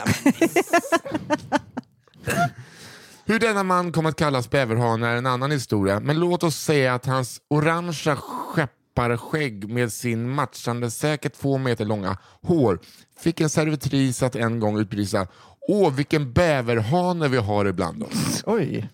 [3.30, 6.94] Hur denna man kom att kallas bäverhane är en annan historia, men låt oss säga
[6.94, 12.78] att hans orangea skepparskägg med sin matchande, säkert två meter långa hår
[13.18, 15.26] fick en servitris att en gång utbrista
[15.68, 18.42] Åh, vilken bäverhane vi har ibland oss.
[18.46, 18.88] Oj.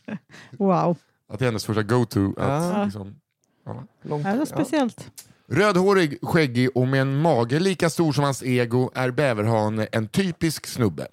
[0.51, 0.97] Wow.
[1.29, 2.35] Att det är hennes första go-to.
[2.37, 2.85] Att, Ja.
[2.85, 3.17] liksom,
[3.65, 3.85] ja.
[4.03, 4.25] Långt.
[4.25, 5.11] Det speciellt.
[5.49, 10.67] Rödhårig, skäggig och med en mage lika stor som hans ego är bäverhane en typisk
[10.67, 11.07] snubbe.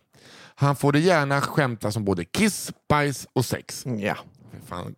[0.63, 3.83] Han får det gärna skämta som både kiss, bajs och sex.
[3.85, 4.15] Ja.
[4.67, 4.95] Fan.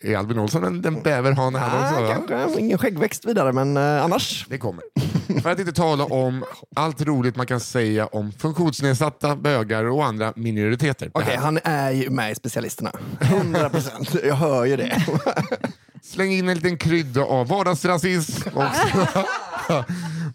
[0.00, 2.00] Är Albin Olsson en, en bäverhane här också?
[2.00, 2.24] Ah, va?
[2.28, 2.60] kanske.
[2.60, 4.46] Ingen skäggväxt vidare, men eh, annars.
[4.48, 4.84] Det kommer.
[5.42, 6.44] För att inte tala om
[6.76, 11.10] allt roligt man kan säga om funktionsnedsatta, bögar och andra minoriteter.
[11.14, 11.42] Okej, här.
[11.42, 12.92] han är ju med i specialisterna.
[13.20, 14.14] 100 procent.
[14.24, 15.04] Jag hör ju det.
[16.02, 18.48] Släng in en liten krydda av vardagsrasism.
[18.58, 18.64] Och
[19.66, 19.84] så,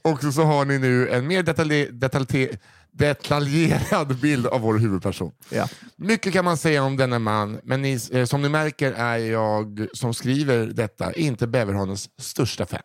[0.02, 2.50] och så har ni nu en mer detalje, detalje,
[2.92, 5.32] detaljerad bild av vår huvudperson.
[5.50, 5.68] Ja.
[5.96, 9.88] Mycket kan man säga om denna man, men ni, eh, som ni märker är jag
[9.94, 12.82] som skriver detta inte bäverhanens största fan.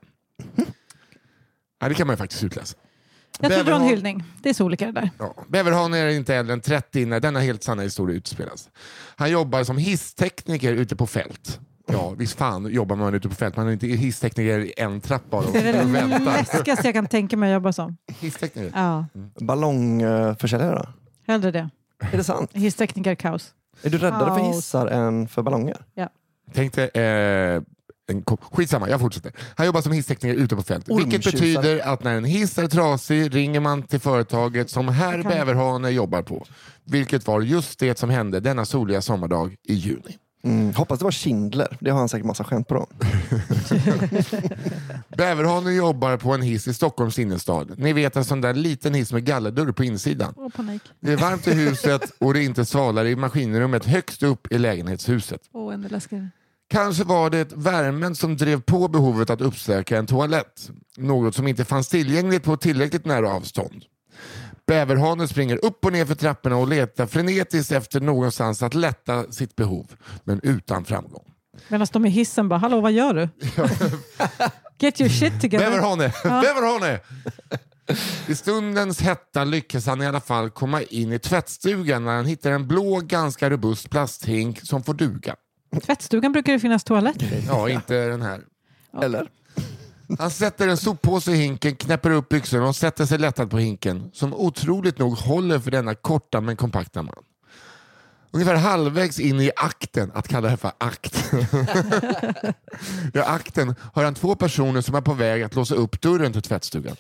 [1.80, 2.76] Ja, det kan man ju faktiskt utläsa.
[3.40, 4.24] Jag tror det var en hyllning.
[4.42, 5.10] Det är så olika det där.
[5.18, 5.34] Ja.
[5.48, 8.68] Bäverhane är inte äldre än 30 när denna helt sanna historia utspelas.
[9.16, 11.60] Han jobbar som hisstekniker ute på fält.
[11.92, 13.57] Ja, visst fan jobbar man ute på fält.
[13.57, 17.07] Man är inte hisstekniker i en trapp bara och Det är det läskigaste jag kan
[17.07, 17.96] tänka mig att jobba som.
[18.20, 18.72] Hisstekniker.
[18.75, 19.07] Ja,
[19.40, 20.87] Ballongförsäljare då?
[21.33, 21.70] hellre det.
[22.12, 22.51] Är det sant?
[22.53, 23.55] Hisstekniker kaos.
[23.83, 24.57] Är du räddare för Kaos.
[24.57, 25.77] hissar än för ballonger?
[25.94, 26.09] Ja.
[26.53, 27.62] Tänkte, eh,
[28.09, 29.33] en, skitsamma, jag fortsätter.
[29.57, 30.88] Han jobbar som hisstekniker ute på fält.
[30.88, 35.31] Vilket betyder att när en hiss är trasig ringer man till företaget som herr kan-
[35.33, 36.46] Bäverhane jobbar på.
[36.85, 40.16] Vilket var just det som hände denna soliga sommardag i juni.
[40.42, 41.77] Mm, hoppas det var Schindler.
[41.81, 42.87] Det har han säkert massa skämt på då.
[45.16, 47.79] Bäverhane jobbar på en hiss i Stockholms innerstad.
[47.79, 50.35] Ni vet en sån där liten hiss med gallerdörr på insidan.
[50.37, 50.83] Åh, panik.
[51.01, 54.59] Det är varmt i huset och det är inte svalare i maskinrummet högst upp i
[54.59, 55.40] lägenhetshuset.
[55.53, 56.31] Åh, ännu läskigare.
[56.68, 60.70] Kanske var det värmen som drev på behovet att uppsöka en toalett.
[60.96, 63.85] Något som inte fanns tillgängligt på tillräckligt nära avstånd.
[64.66, 69.57] Bäverhanen springer upp och ner för trapporna och letar frenetiskt efter någonstans att lätta sitt
[69.57, 69.87] behov,
[70.24, 71.33] men utan framgång.
[71.68, 73.29] Medan de i hissen bara, hallå vad gör du?
[74.79, 75.70] Get your shit together.
[75.70, 76.12] Bäverhane!
[76.22, 77.00] Bäverhane!
[78.26, 82.50] I stundens hetta lyckas han i alla fall komma in i tvättstugan när han hittar
[82.50, 85.37] en blå, ganska robust plasthink som får duga.
[85.76, 87.42] I tvättstugan brukar det finnas toaletter.
[87.46, 88.40] Ja, inte den här.
[89.02, 89.29] Eller?
[90.18, 94.10] Han sätter en soppåse i hinken, knäpper upp byxorna och sätter sig lättad på hinken,
[94.12, 97.14] som otroligt nog håller för denna korta men kompakta man.
[98.30, 101.32] Ungefär halvvägs in i akten, att kalla det för akt,
[103.14, 106.42] i akten har han två personer som är på väg att låsa upp dörren till
[106.42, 106.96] tvättstugan.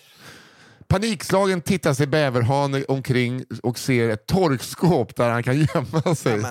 [0.88, 6.44] Panikslagen tittar sig bäverhane omkring och ser ett torkskåp där han kan gömma sig.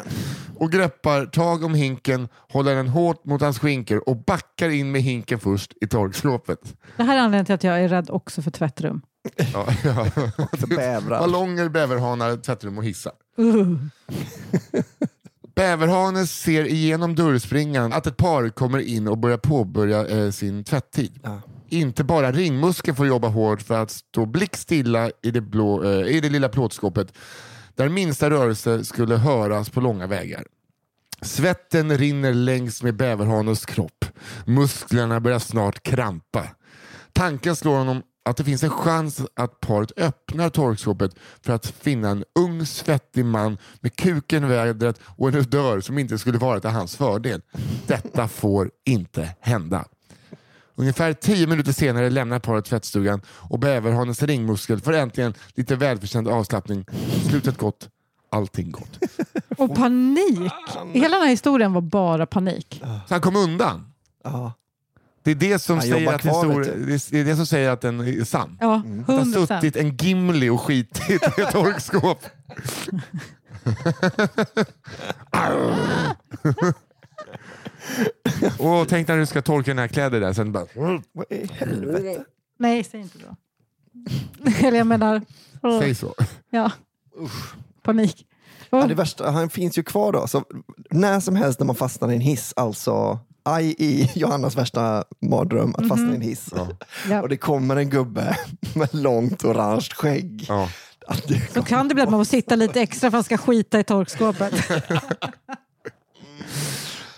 [0.57, 5.01] Och greppar tag om hinken, håller den hårt mot hans skinkor och backar in med
[5.01, 6.59] hinken först i torkskåpet.
[6.97, 9.01] Det här är anledningen till att jag är rädd också för tvättrum.
[9.53, 10.07] Ja, ja.
[10.67, 11.19] Bävrar.
[11.19, 13.13] Ballonger, bäverhanar, tvättrum och hissar.
[13.39, 13.77] Uh.
[15.55, 21.19] Bäverhane ser igenom dörrspringan att ett par kommer in och börjar påbörja eh, sin tvätttid.
[21.23, 21.41] Ja.
[21.69, 26.19] Inte bara ringmuskeln får jobba hårt för att stå blickstilla i det, blå, eh, i
[26.19, 27.13] det lilla plåtskåpet
[27.75, 30.45] där minsta rörelse skulle höras på långa vägar.
[31.21, 34.05] Svetten rinner längs med bäverhanens kropp.
[34.45, 36.47] Musklerna börjar snart krampa.
[37.13, 42.09] Tanken slår honom att det finns en chans att paret öppnar torkskåpet för att finna
[42.09, 46.59] en ung svettig man med kuken i vädret och en odör som inte skulle vara
[46.59, 47.41] till hans fördel.
[47.87, 49.85] Detta får inte hända.
[50.75, 56.85] Ungefär tio minuter senare lämnar paret tvättstugan och bäverhanens ringmuskel får äntligen lite välförtjänt avslappning.
[57.29, 57.89] Slutet gott,
[58.29, 58.99] allting gott.
[59.57, 60.51] Och panik!
[60.93, 62.81] Hela den här historien var bara panik.
[63.07, 63.91] Så han kom undan.
[64.23, 64.53] Ja.
[65.23, 67.69] Det är det som, Han säger jobbar att, kvar, histori- det är det som säger
[67.69, 68.57] att den är sann.
[68.61, 69.61] Ja, Det har 100 procent.
[69.61, 72.19] suttit en Gimli och skitit i ett torkskåp.
[78.59, 80.65] och tänk när du ska torka dina kläder där, sen bara...
[81.11, 82.23] Vad i helvete?
[82.59, 83.35] Nej, säg inte så.
[84.67, 85.21] Eller jag menar,
[85.63, 86.15] åh, Säg så.
[86.49, 86.71] ja.
[87.83, 88.25] Panik.
[88.69, 90.27] Ja, det värsta, han finns ju kvar då.
[90.27, 90.43] Så
[90.89, 95.75] när som helst när man fastnar i en hiss, alltså aj i Johannas värsta mardröm
[95.77, 96.49] att fastna i en hiss.
[97.09, 97.21] Ja.
[97.21, 98.37] Och det kommer en gubbe
[98.75, 100.45] med långt orange skägg.
[100.47, 100.69] Ja.
[101.07, 103.23] Att det, Så kan det bli att man får sitta lite extra för att man
[103.23, 104.53] ska skita i torkskåpet.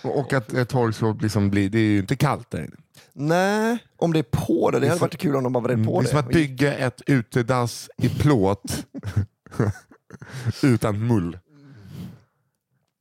[0.02, 2.76] Och att ett torkskåp liksom blir, det är ju inte kallt där inne.
[3.12, 4.80] nej, om det är på det.
[4.80, 6.08] Det hade som- varit kul om de bara vred Det på är det.
[6.08, 8.86] som att bygga ett utedass i plåt
[10.62, 11.38] utan mull.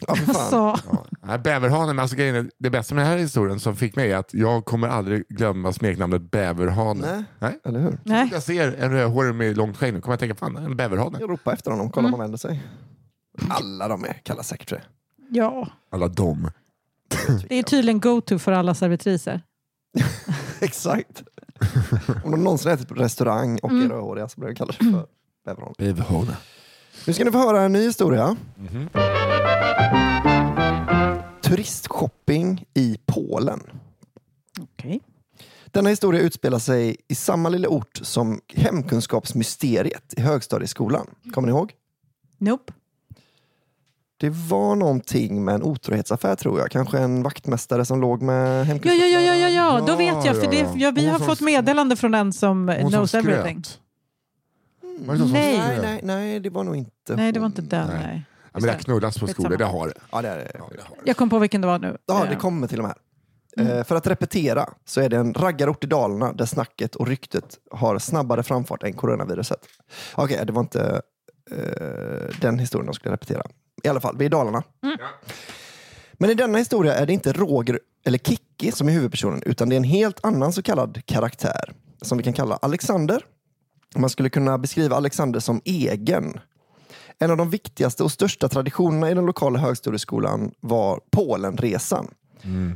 [0.07, 0.35] Ja, för fan.
[0.35, 1.05] Alltså, Ja.
[1.21, 4.11] Nej, Bäverhanen, men alltså grejen är, det bästa med den här historien som fick mig
[4.11, 7.11] är att jag kommer aldrig glömma smeknamnet bäverhane.
[7.11, 7.23] Nej.
[7.39, 7.59] Nej.
[7.65, 7.97] Eller hur?
[8.03, 8.29] nej.
[8.31, 11.17] Jag ser en rödhårig med långt skägg nu kommer jag tänka, fan en bäverhane.
[11.19, 12.63] Jag ropar efter honom, kolla om han vänder sig.
[13.49, 14.81] Alla de är kallar säkert det.
[15.29, 16.49] Ja, Alla dem.
[17.49, 19.41] Det är tydligen go-to för alla servitriser.
[20.59, 21.23] Exakt.
[22.23, 25.07] om de någonsin ätit på restaurang och är rödhåriga så blir de kalla sig för
[25.45, 25.73] bäverhane.
[25.77, 26.37] Bäverhane.
[27.07, 28.35] Nu ska ni få höra en ny historia.
[31.41, 33.59] turistshopping i Polen.
[34.59, 35.01] Okej.
[35.65, 41.07] Denna historia utspelar sig i samma lilla ort som hemkunskapsmysteriet i högstadieskolan.
[41.33, 41.73] Kommer ni ihåg?
[42.37, 42.73] Nope.
[44.19, 46.71] Det var någonting med en otrohetsaffär tror jag.
[46.71, 48.99] Kanske en vaktmästare som låg med Ja, hemkunskap.
[48.99, 49.85] ja, ja, ja, ja, ja.
[49.87, 50.41] då vet jag.
[50.41, 50.91] För det, ja.
[50.91, 53.63] vi har fått meddelande från den som knows everything.
[54.99, 55.79] Nej.
[55.81, 57.87] Nej, nej, det var nog inte Nej, det var inte den.
[57.87, 57.99] Nej.
[58.03, 58.25] Nej.
[58.43, 59.93] Ja, men det har knullats på skolor, det har det.
[60.11, 60.51] Ja, det är det.
[60.53, 61.01] Ja, det har det.
[61.05, 61.97] Jag kom på vilken det var nu.
[62.05, 62.95] Ja, Eh, det kommer till de här.
[63.57, 67.57] Eh, för att repetera så är det en raggarort i Dalarna där snacket och ryktet
[67.71, 69.59] har snabbare framfart än coronaviruset.
[70.15, 71.01] Okej, det var inte
[71.51, 73.43] eh, den historien de skulle repetera.
[73.83, 74.63] I alla fall, vi är i Dalarna.
[76.13, 79.75] Men i denna historia är det inte Roger eller Kikki som är huvudpersonen utan det
[79.75, 83.21] är en helt annan så kallad karaktär som vi kan kalla Alexander.
[83.95, 86.39] Man skulle kunna beskriva Alexander som egen.
[87.19, 92.07] En av de viktigaste och största traditionerna i den lokala högstadieskolan var Polenresan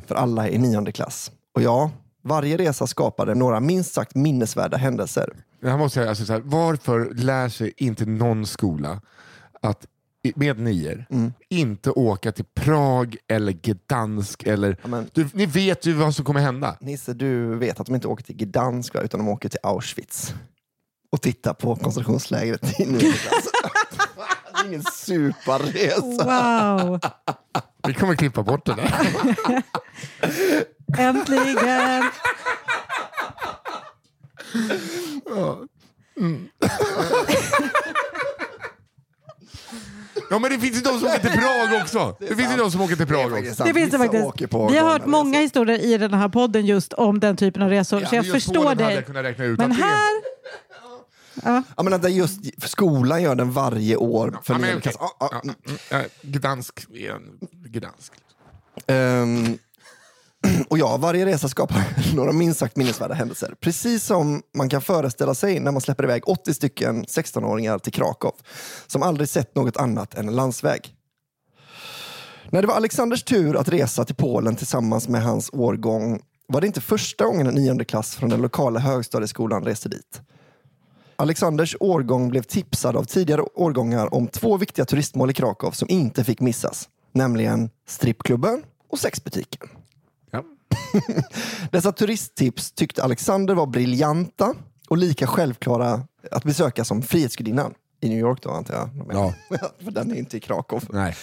[0.07, 1.31] för alla i nionde klass.
[1.55, 1.91] Och ja,
[2.23, 5.33] varje resa skapade några minst sagt minnesvärda händelser.
[5.59, 9.01] Jag måste säga, alltså, så här, varför lär sig inte någon skola
[9.61, 9.85] att
[10.35, 11.33] med nior Mm.
[11.49, 14.43] inte åka till Prag eller Gdansk?
[14.43, 16.77] Eller, Ja, men- du, ni vet ju vad som kommer hända.
[16.79, 20.33] Nisse, du vet att de inte åker till Gdansk utan de åker till Auschwitz
[21.11, 23.45] och tittar på koncentrationslägret i nionde klass.
[24.53, 26.25] Det är ingen superresa.
[26.85, 26.99] Wow!
[27.87, 29.63] Vi kommer klippa bort det där.
[30.97, 32.03] Äntligen!
[40.29, 42.15] Ja men det finns ju de som åker till Prag också.
[42.19, 43.63] Det, finns ju de som åker till Prag också.
[43.63, 44.49] Det finns det faktiskt.
[44.49, 45.43] på Vi har hört många resor.
[45.43, 49.05] historier i den här podden just om den typen av resor, så jag förstår dig.
[49.07, 50.31] jag Men det här...
[51.43, 54.81] Ja, men att det är just skolan gör den varje år för Ja, men.
[54.83, 55.55] Ja, ja, Ja, mm,
[55.89, 58.13] ja, Gdansk är en Gdansk.
[58.87, 59.57] Ehm,
[60.69, 61.83] och ja, varje resa skapar
[62.15, 63.55] några minst sagt minnesvärda händelser.
[63.59, 68.33] Precis som man kan föreställa sig när man släpper iväg 80 stycken 16-åringar till Krakow
[68.87, 70.95] som aldrig sett något annat än en landsväg.
[72.49, 76.67] När det var Alexanders tur att resa till Polen tillsammans med hans årgång var det
[76.67, 80.21] inte första gången en nionde klass från den lokala högstadieskolan reste dit.
[81.15, 86.23] Alexanders årgång blev tipsad av tidigare årgångar om två viktiga turistmål i Krakow som inte
[86.23, 86.89] fick missas.
[87.13, 89.69] Nämligen strippklubben och sexbutiken.
[91.71, 94.53] Dessa turisttips tyckte Alexander var briljanta
[94.89, 98.89] och lika självklara att besöka som Frihetsgudinnan i New York då antar jag.
[99.11, 99.33] Ja.
[99.83, 100.83] För den är inte i Krakow.
[100.89, 101.15] Nej.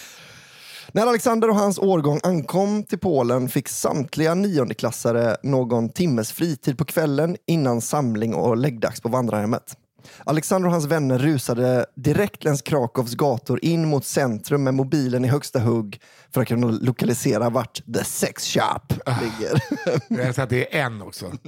[0.93, 6.85] När Alexander och hans årgång ankom till Polen fick samtliga niondeklassare någon timmes fritid på
[6.85, 9.77] kvällen innan samling och läggdags på vandrarhemmet.
[10.25, 15.29] Alexander och hans vänner rusade direkt längs Krakows gator in mot centrum med mobilen i
[15.29, 16.01] högsta hugg
[16.35, 19.63] för att kunna lokalisera vart The Sex Shop ligger.
[20.27, 21.33] Jag att det är en också.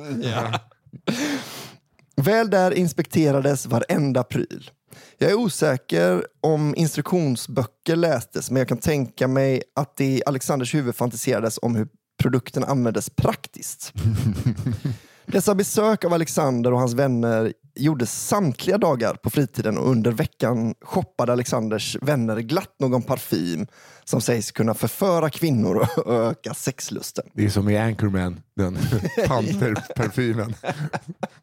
[2.17, 4.71] Väl där inspekterades varenda pryl.
[5.19, 10.75] Jag är osäker om instruktionsböcker lästes, men jag kan tänka mig att det i Alexanders
[10.75, 11.89] huvud fantiserades om hur
[12.23, 13.93] produkten användes praktiskt.
[15.33, 20.75] Dessa besök av Alexander och hans vänner gjordes samtliga dagar på fritiden och under veckan
[20.81, 23.67] shoppade Alexanders vänner glatt någon parfym
[24.05, 27.25] som sägs kunna förföra kvinnor och öka sexlusten.
[27.35, 28.79] Det är som i Anchorman, den
[29.27, 30.55] panterparfymen.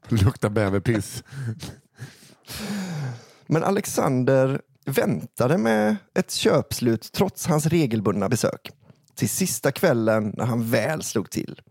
[0.07, 1.23] Luktar bäverpiss.
[3.47, 8.71] Men Alexander väntade med ett köpslut trots hans regelbundna besök.
[9.15, 11.61] Till sista kvällen när han väl slog till.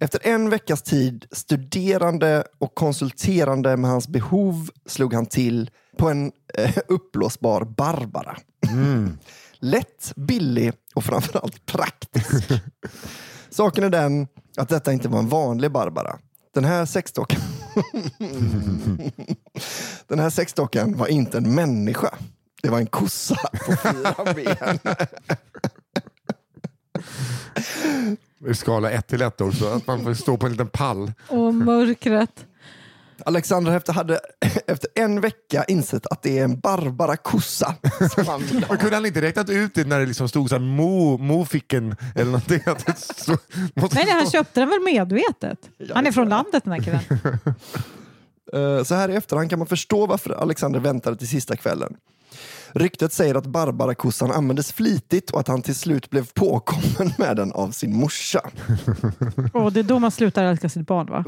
[0.00, 6.32] Efter en veckas tid studerande och konsulterande med hans behov slog han till på en
[6.54, 8.36] eh, uppblåsbar Barbara.
[9.58, 12.50] Lätt, billig och framförallt praktisk.
[13.50, 16.18] Saken är den att detta inte var en vanlig Barbara.
[16.54, 17.40] Den här sexdockan
[20.06, 22.14] Den här sexdockan var inte en människa.
[22.62, 24.78] Det var en kossa på fyra ben.
[28.46, 31.12] I skala 1 till 1 också, att man får stå på en liten pall.
[31.28, 32.44] Och mörkret.
[33.26, 34.20] Alexander efter hade
[34.66, 37.74] efter en vecka insett att det är en Barbara kossa.
[38.68, 41.96] Men kunde han inte räknat ut det när det liksom stod så här mo, moficken
[42.14, 42.60] eller någonting?
[42.66, 43.38] Att det stod,
[43.74, 45.58] Nej, nej, han köpte den väl medvetet.
[45.94, 47.00] Han är från landet den här killen.
[48.52, 51.96] Eh, Så här i efterhand kan man förstå varför Alexander väntade till sista kvällen.
[52.72, 57.52] Ryktet säger att Barbara-kossan användes flitigt och att han till slut blev påkommen med den
[57.52, 58.50] av sin morsa.
[59.52, 61.24] Och det är då man slutar älska sitt barn va?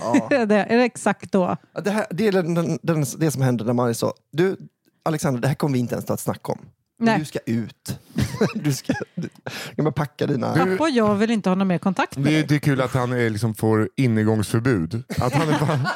[0.00, 0.28] Ja.
[0.30, 1.56] är, det, är det exakt då?
[1.84, 4.56] Det, här, det är den, den, den, det som händer när man är så, du
[5.02, 6.58] Alexander, det här kommer vi inte ens ta ett snack om.
[6.98, 7.18] Nej.
[7.18, 7.98] Du ska ut.
[8.54, 9.28] Du ska, du
[9.72, 10.52] ska packa dina...
[10.52, 12.46] Pappa och jag vill inte ha någon mer kontakt med Det, är- dig.
[12.48, 15.02] det är kul att han är, liksom, får inegångsförbud.
[15.20, 15.80] Att han är bara...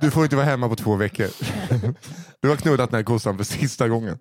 [0.00, 1.26] Du får inte vara hemma på två veckor.
[2.40, 4.18] Du har knullat den här kossan för sista gången.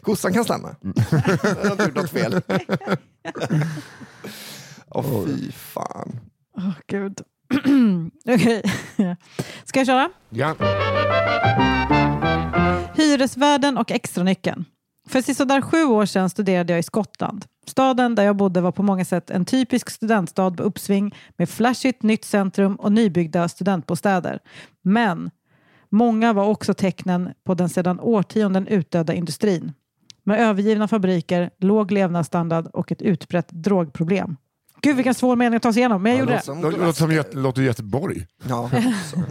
[0.00, 0.76] Kossan kan stanna.
[1.12, 2.42] Jag har inte gjort något fel.
[4.90, 6.20] Åh fy fan.
[6.56, 7.20] Åh, Gud.
[8.28, 8.62] Okej.
[9.64, 10.10] Ska jag köra?
[10.30, 10.54] Ja.
[12.94, 14.64] Hyresvärden och extranyckeln.
[15.10, 17.44] För sisådär sju år sedan studerade jag i Skottland.
[17.66, 22.02] Staden där jag bodde var på många sätt en typisk studentstad på uppsving med flashigt
[22.02, 24.38] nytt centrum och nybyggda studentbostäder.
[24.82, 25.30] Men
[25.88, 29.72] många var också tecknen på den sedan årtionden utdöda industrin.
[30.24, 34.36] Med övergivna fabriker, låg levnadsstandard och ett utbrett drogproblem.
[34.80, 36.42] Gud vilken svår mening att ta sig igenom, men jag gjorde det.
[36.42, 38.26] som Låter som Göte, låter Göteborg.
[38.48, 38.70] Ja.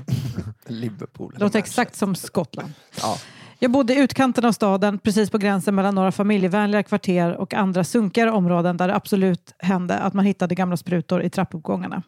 [0.68, 1.34] Liverpool.
[1.38, 2.74] Det låter exakt som Skottland.
[3.02, 3.18] Ja.
[3.62, 7.84] Jag bodde i utkanten av staden, precis på gränsen mellan några familjevänliga kvarter och andra
[7.84, 12.03] sunkigare områden där det absolut hände att man hittade gamla sprutor i trappuppgångarna.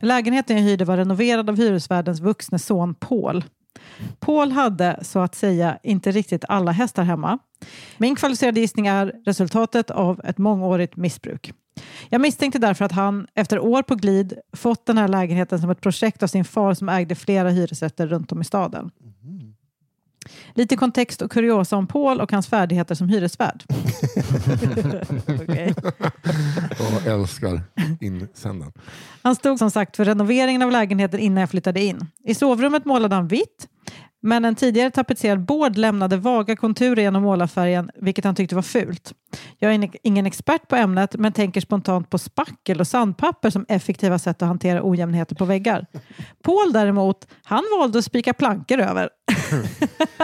[0.00, 3.44] Lägenheten jag hyrde var renoverad av hyresvärdens vuxne son Paul.
[4.20, 7.38] Paul hade, så att säga, inte riktigt alla hästar hemma.
[7.98, 11.52] Min kvalificerade gissning är resultatet av ett mångårigt missbruk.
[12.08, 15.80] Jag misstänkte därför att han, efter år på glid, fått den här lägenheten som ett
[15.80, 18.90] projekt av sin far som ägde flera hyresrätter runt om i staden.
[19.22, 19.54] Mm.
[20.54, 23.64] Lite kontext och kuriosa om Paul och hans färdigheter som hyresvärd.
[25.42, 25.74] Okej.
[26.78, 27.62] Jag älskar
[28.00, 28.72] insändaren.
[29.22, 32.06] Han stod som sagt för renoveringen av lägenheten innan jag flyttade in.
[32.24, 33.68] I sovrummet målade han vitt,
[34.22, 39.12] men en tidigare tapetserad bård lämnade vaga konturer genom målarfärgen, vilket han tyckte var fult.
[39.58, 44.18] Jag är ingen expert på ämnet, men tänker spontant på spackel och sandpapper som effektiva
[44.18, 45.86] sätt att hantera ojämnheter på väggar.
[46.42, 49.08] Paul däremot, han valde att spika plankor över.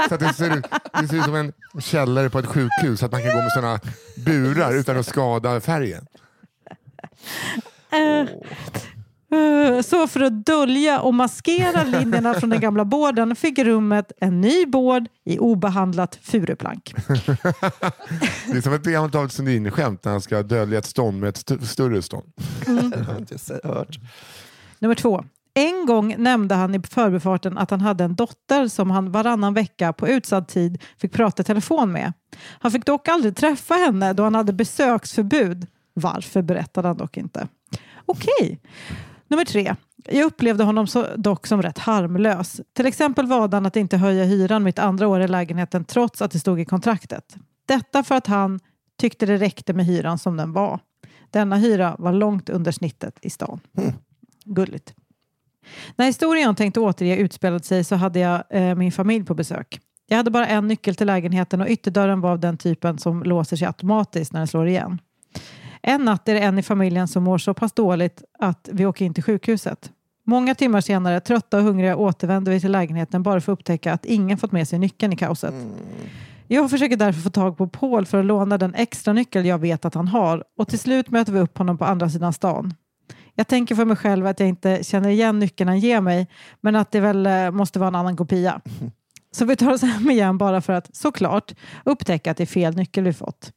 [0.09, 0.65] Så att det, ser ut,
[1.01, 3.53] det ser ut som en källare på ett sjukhus, så att man kan gå med
[3.53, 3.81] sådana
[4.27, 6.07] burar utan att skada färgen.
[7.93, 8.29] Eh,
[9.83, 14.67] Så för att dölja och maskera linjerna från den gamla bården fick rummet en ny
[14.67, 16.95] bård i obehandlat furuplank.
[18.47, 21.37] Det är som ett gammalt David Sundin-skämt när han ska dölja ett stånd med ett
[21.37, 22.33] st- större stånd.
[22.67, 23.99] Det har inte jag se- hört.
[24.79, 25.25] Nummer två.
[25.59, 29.93] En gång nämnde han i förbifarten att han hade en dotter som han varannan vecka
[29.93, 32.13] på utsatt tid fick prata i telefon med.
[32.61, 35.67] Han fick dock aldrig träffa henne då han hade besöksförbud.
[35.95, 37.49] Varför berättade han dock inte.
[38.07, 38.61] Okej.
[39.29, 39.75] Nummer tre.
[40.05, 42.61] Jag upplevde honom så, dock som rätt harmlös.
[42.73, 46.31] Till exempel valde han att inte höja hyran mitt andra år i lägenheten trots att
[46.31, 47.37] det stod i kontraktet.
[47.67, 48.61] Detta för att han
[49.01, 50.81] tyckte det räckte med hyran som den var.
[51.31, 53.61] Denna hyra var långt under snittet i stan.
[54.45, 54.95] Gulligt.
[55.97, 59.81] När historien jag tänkte återge utspelade sig så hade jag eh, min familj på besök.
[60.09, 63.57] Jag hade bara en nyckel till lägenheten och ytterdörren var av den typen som låser
[63.57, 64.99] sig automatiskt när den slår igen.
[65.83, 69.05] En natt är det en i familjen som mår så pass dåligt att vi åker
[69.05, 69.91] in till sjukhuset.
[70.25, 74.05] Många timmar senare, trötta och hungriga, återvänder vi till lägenheten bara för att upptäcka att
[74.05, 75.55] ingen fått med sig nyckeln i kaoset.
[76.47, 79.85] Jag försöker därför få tag på Paul för att låna den extra nyckel jag vet
[79.85, 82.75] att han har och till slut möter vi upp honom på andra sidan stan.
[83.39, 86.29] Jag tänker för mig själv att jag inte känner igen nyckeln han ger mig
[86.61, 88.61] men att det väl eh, måste vara en annan kopia.
[89.31, 92.77] Så vi tar oss hem igen bara för att såklart upptäcka att det är fel
[92.77, 93.53] nyckel vi fått.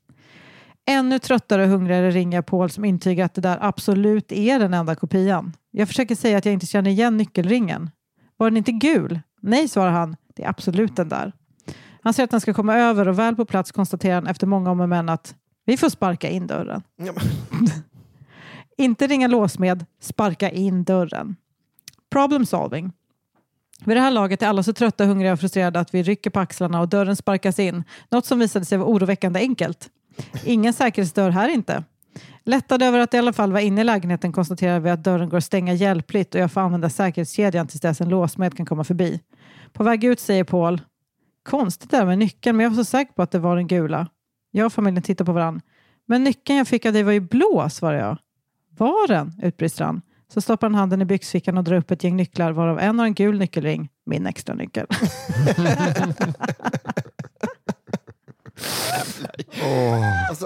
[0.87, 4.73] Ännu tröttare och hungrigare ringer jag Paul som intygar att det där absolut är den
[4.73, 5.53] enda kopian.
[5.71, 7.89] Jag försöker säga att jag inte känner igen nyckelringen.
[8.37, 9.19] Var den inte gul?
[9.41, 10.15] Nej, svarar han.
[10.35, 11.33] Det är absolut den där.
[12.01, 14.71] Han säger att han ska komma över och väl på plats konstaterar han efter många
[14.71, 16.83] om och men att vi får sparka in dörren.
[16.95, 17.13] Ja,
[18.77, 21.35] Inte ringa låsmed, sparka in dörren.
[22.09, 22.91] Problem solving.
[23.85, 26.39] Vid det här laget är alla så trötta, hungriga och frustrerade att vi rycker på
[26.39, 27.83] axlarna och dörren sparkas in.
[28.09, 29.89] Något som visade sig vara oroväckande enkelt.
[30.45, 31.83] Ingen säkerhetsdörr här inte.
[32.43, 35.37] Lättad över att i alla fall vara inne i lägenheten konstaterar vi att dörren går
[35.37, 39.19] att stänga hjälpligt och jag får använda säkerhetskedjan tills dess en låsmed kan komma förbi.
[39.73, 40.81] På väg ut säger Paul
[41.43, 44.07] Konstigt där med nyckeln, men jag var så säker på att det var den gula.
[44.51, 45.61] Jag och familjen tittar på varandra.
[46.05, 48.17] Men nyckeln jag fick av dig var ju blå, svarar jag.
[48.81, 49.33] Var den?
[49.41, 50.01] utbrister han.
[50.33, 53.05] Så stoppar han handen i byxfickan och drar upp ett gäng nycklar varav en har
[53.05, 54.87] en gul nyckelring, min extra nyckel.
[59.63, 60.29] Åh.
[60.29, 60.45] Alltså,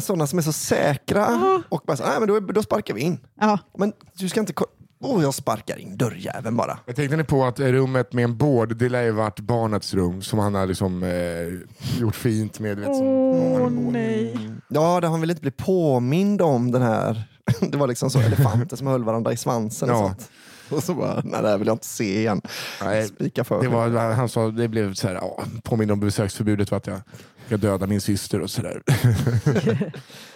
[0.00, 1.28] sådana som är så säkra
[1.68, 3.18] och bara så, nej men då, då sparkar vi in.
[3.40, 4.52] ja, Men du ska inte...
[5.00, 6.78] Åh, jag sparkar in dörrjäveln bara.
[6.86, 10.22] Jag tänkte ni på att rummet med en bård, det lär ju varit barnets rum
[10.22, 12.84] som han har liksom, eh, gjort fint med.
[12.86, 14.50] Åh nej.
[14.68, 17.33] Ja, där han vill inte bli påmind om den här...
[17.60, 20.00] Det var liksom så elefanter som höll varandra i svansen och Ja.
[20.08, 20.30] sånt.
[20.70, 22.42] Och så bara, nej det här vill jag inte se igen.
[22.82, 26.68] Nej, Spika för det var, han sa, det blev så här, ja, påminner om besöksförbudet
[26.68, 27.00] för att jag
[27.46, 28.82] ska döda min syster och sådär.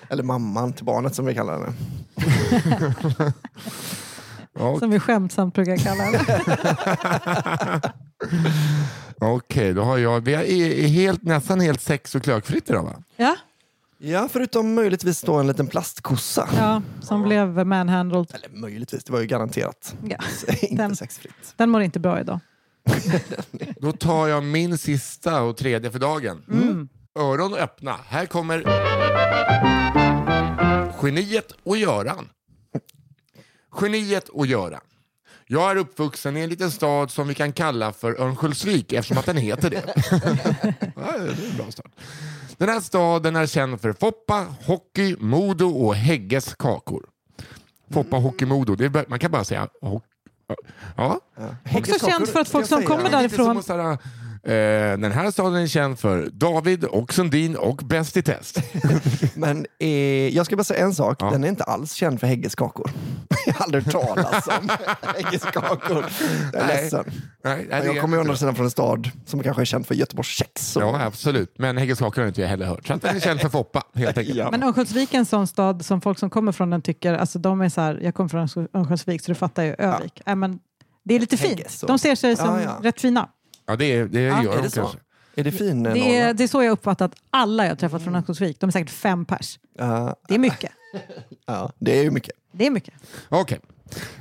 [0.08, 1.72] Eller mamman till barnet som vi kallar henne.
[4.60, 7.92] Ja, Som vi skämtsamt brukar kalla det.
[9.20, 10.42] Okej, då har jag, vi är
[10.84, 12.92] är helt, nästan helt sex och klökfritt idag va?
[13.16, 13.36] Ja,
[14.00, 16.48] Ja, förutom möjligtvis då en liten plastkossa.
[16.56, 18.26] ja, som blev manhandled.
[18.34, 19.94] Eller möjligtvis, det var ju garanterat.
[20.08, 20.16] Ja.
[20.62, 21.54] inte Den- sexfritt.
[21.56, 22.40] Den mår inte bra idag.
[23.80, 26.42] Då tar jag min sista och tredje för dagen.
[26.52, 26.88] Mm.
[27.18, 27.96] Öron öppna.
[28.08, 28.64] Här kommer
[31.02, 32.28] Geniet och Göran.
[33.80, 34.80] Geniet och Göran.
[35.46, 39.26] Jag är uppvuxen i en liten stad som vi kan kalla för Örnsköldsvik eftersom att
[39.26, 39.82] den heter det.
[40.96, 41.90] ja, det är en bra stad.
[42.58, 47.06] Den här staden är känd för Foppa, hockey, Modo och Hägges kakor.
[47.90, 48.74] Foppa, hockey, Modo.
[48.74, 50.06] Det är, man kan bara säga hockey.
[50.96, 51.20] Ja,
[51.74, 53.98] Också känt för att folk som kommer det är lite som därifrån...
[54.48, 58.60] eh, den här staden är känd för David och Sundin och Bäst i test.
[59.34, 59.88] Men eh,
[60.28, 61.30] jag ska bara säga en sak, Ja.
[61.30, 62.90] den är inte alls känd för Häggeskakor.
[63.46, 64.68] jag har aldrig hört talas om
[65.16, 66.04] Häggeskakor.
[66.52, 66.82] Jag är Nej.
[66.82, 67.04] ledsen.
[67.44, 69.94] Nej, nej, jag kommer ju andra sidan från en stad som kanske är känd för
[69.94, 70.76] Göteborgs kex.
[70.80, 71.54] Ja, absolut.
[71.58, 72.86] Men Hägges kakor har inte jag heller hört.
[72.86, 74.36] Så den är känd för Foppa, helt enkelt.
[74.38, 74.50] Ja.
[74.50, 77.60] Men Örnsköldsvik är en sån stad som folk som kommer från den tycker, alltså de
[77.60, 80.22] är så här, jag kommer från Örnsköldsvik så du fattar ju Övik.
[80.24, 80.34] Ja.
[80.34, 80.58] men
[81.04, 81.50] det är lite fint.
[81.58, 81.86] Hägges, så.
[81.86, 82.78] De ser sig som Ja, ja.
[82.82, 83.28] rätt fina.
[83.68, 84.80] Ja, det, är- det gör Är de det så?
[84.80, 84.98] kanske.
[85.34, 86.36] Är det fin eh, Det är, Norrland?
[86.38, 88.60] det är så jag uppfattat alla jag träffat från Örnsköldsvik.
[88.60, 89.58] De är säkert fem pers.
[89.78, 90.70] Ja, Det är mycket.
[91.46, 92.34] ja, det är ju mycket.
[92.52, 92.94] Det är mycket.
[93.28, 93.60] Okej.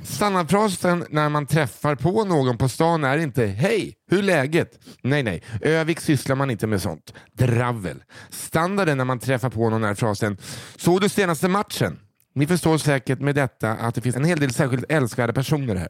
[0.04, 4.78] Standardfrasen när man träffar på någon på stan är inte Hej, hur är läget?
[5.02, 5.42] Nej, nej.
[5.62, 7.14] Övik sysslar man inte med sånt.
[7.32, 8.02] Dravel.
[8.30, 10.38] Standarden när man träffar på någon är frasen
[10.76, 11.98] Såg du senaste matchen?
[12.38, 15.88] Ni förstår säkert med detta att det finns en hel del särskilt älskvärda personer här.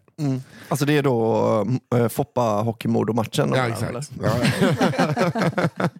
[0.68, 3.52] Alltså det är då äh, Foppa Hockeymodo-matchen.
[3.54, 3.98] Ja, eller?
[3.98, 4.10] exakt.
[4.22, 5.88] Ja.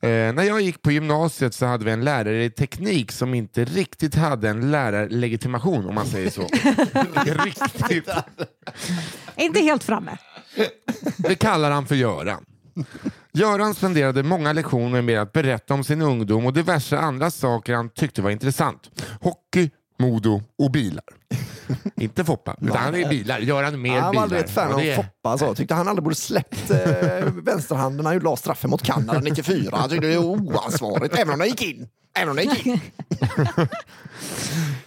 [0.00, 3.64] Eh, när jag gick på gymnasiet så hade vi en lärare i teknik som inte
[3.64, 6.42] riktigt hade en lärarlegitimation om man säger så.
[7.44, 8.08] riktigt.
[9.36, 10.18] Inte helt framme.
[11.16, 12.44] Det kallar han för Göran.
[13.36, 17.88] Göran spenderade många lektioner med att berätta om sin ungdom och diverse andra saker han
[17.90, 18.90] tyckte var intressant.
[19.20, 21.04] Hockey, Modo och bilar.
[21.96, 23.38] Inte Foppa, utan han är bilar.
[23.38, 24.14] Göran mer Han bilar.
[24.14, 25.38] var aldrig ett fan av det Foppa.
[25.38, 25.54] Så.
[25.54, 26.78] Tyckte han aldrig borde släppt eh,
[27.42, 29.76] vänsterhanden när han la straffen mot Kanada 94.
[29.76, 31.88] Han tyckte det var oansvarigt, även om den gick in.
[32.18, 32.80] Även om den gick in.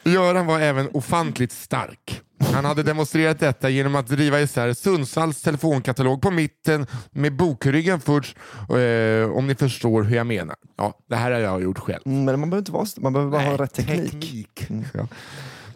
[0.13, 2.21] Göran var även ofantligt stark.
[2.53, 8.37] Han hade demonstrerat detta genom att driva isär Sundsvalls telefonkatalog på mitten med bokryggen först,
[8.69, 10.55] eh, om ni förstår hur jag menar.
[10.77, 12.01] Ja, det här har jag gjort själv.
[12.05, 14.67] Mm, Men man behöver inte vara man behöver bara ha rätt teknik.
[14.93, 15.07] Ja.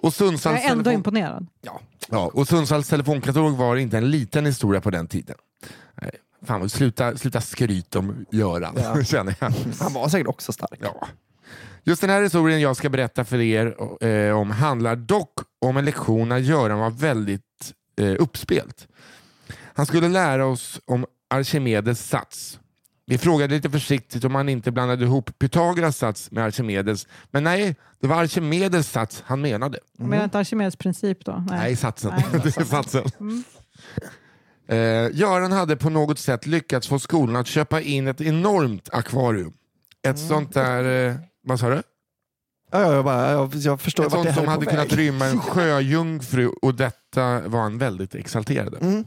[0.02, 1.48] Och Sundsvalls Jag är ändå telefon- imponerad.
[1.62, 1.80] Ja.
[2.10, 5.36] Ja, och Sundsvalls telefonkatalog var inte en liten historia på den tiden.
[6.02, 6.12] Nej,
[6.46, 9.04] fan, sluta, sluta skryt om Göran, Ja.
[9.04, 9.54] känner jag.
[9.80, 10.80] Han var säkert också stark.
[10.82, 11.08] Ja.
[11.84, 13.76] Just den här historien jag ska berätta för er
[14.06, 18.88] eh, om handlar dock om en lektion när Göran var väldigt eh, uppspelt.
[19.74, 22.60] Han skulle lära oss om Archimedes sats.
[23.12, 27.76] Vi frågade lite försiktigt om han inte blandade ihop Pythagoras sats med Archimedes, men nej,
[28.02, 29.80] det var Archimedes sats han menade.
[29.98, 31.46] Jag menar inte Archimedes princip då?
[31.50, 32.12] Nej, satsen.
[32.32, 32.42] Nej.
[32.44, 33.04] det är satsen.
[33.20, 33.44] Mm.
[34.68, 39.54] Eh, Göran hade på något sätt lyckats få skolan att köpa in ett enormt akvarium.
[40.04, 40.28] Ett Mm.
[40.30, 41.84] sånt där, eh, vad sa du?
[42.72, 44.70] Ja, ja, jag, bara, jag, jag förstår Ett sånt som hade väg.
[44.76, 48.76] kunnat rymma en sjöjungfru och detta var han väldigt exalterad.
[48.82, 49.06] Mm.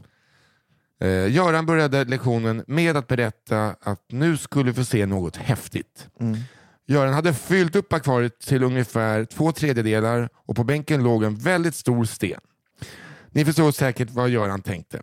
[1.01, 6.07] Eh, Göran började lektionen med att berätta att nu skulle vi få se något häftigt.
[6.19, 6.37] Mm.
[6.87, 11.75] Göran hade fyllt upp akvariet till ungefär två tredjedelar och på bänken låg en väldigt
[11.75, 12.39] stor sten.
[13.31, 15.01] Ni förstår säkert vad Göran tänkte.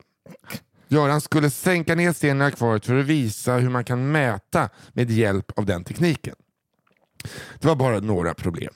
[0.88, 5.10] Göran skulle sänka ner stenen i akvariet för att visa hur man kan mäta med
[5.10, 6.34] hjälp av den tekniken.
[7.60, 8.74] Det var bara några problem.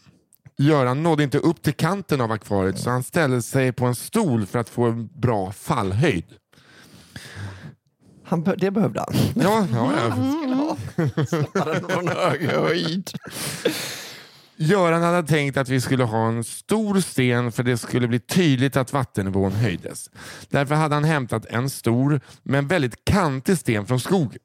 [0.59, 4.47] Göran nådde inte upp till kanten av akvariet så han ställde sig på en stol
[4.47, 6.25] för att få en bra fallhöjd.
[8.29, 9.15] Han, be- det behövde han.
[9.35, 9.93] Ja, ja,
[10.49, 10.77] ja.
[11.27, 13.11] Släppa den från hög höjd.
[14.57, 18.77] Göran hade tänkt att vi skulle ha en stor sten för det skulle bli tydligt
[18.77, 20.11] att vattennivån höjdes.
[20.49, 24.39] Därför hade han hämtat en stor men väldigt kantig sten från skogen.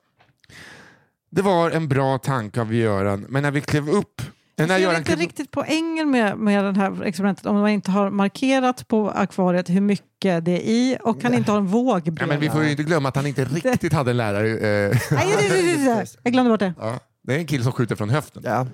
[1.32, 4.22] Det var en bra tanke av Göran, men när vi klev upp...
[4.56, 7.92] Jag ser Göran inte klev, riktigt poängen med, med det här experimentet om man inte
[7.92, 12.02] har markerat på akvariet hur mycket det är i och kan inte ha en våg
[12.20, 14.50] ja, men vi får ju inte glömma att han inte riktigt hade en lärare.
[14.50, 16.06] Eh, Nej.
[16.24, 16.74] Jag glömde bort det.
[16.80, 18.44] ja, det är en kille som skjuter från höften.
[18.46, 18.68] Ja.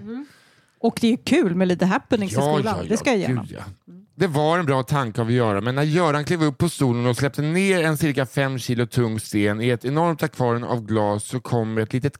[0.79, 2.85] Och det är kul med lite happenings i skolan.
[2.89, 3.93] det ska jag ge gud, ja.
[4.15, 7.05] Det var en bra tanke av att göra, men när Göran klev upp på stolen
[7.05, 11.23] och släppte ner en cirka fem kilo tung sten i ett enormt akvarium av glas
[11.23, 12.13] så kom ett litet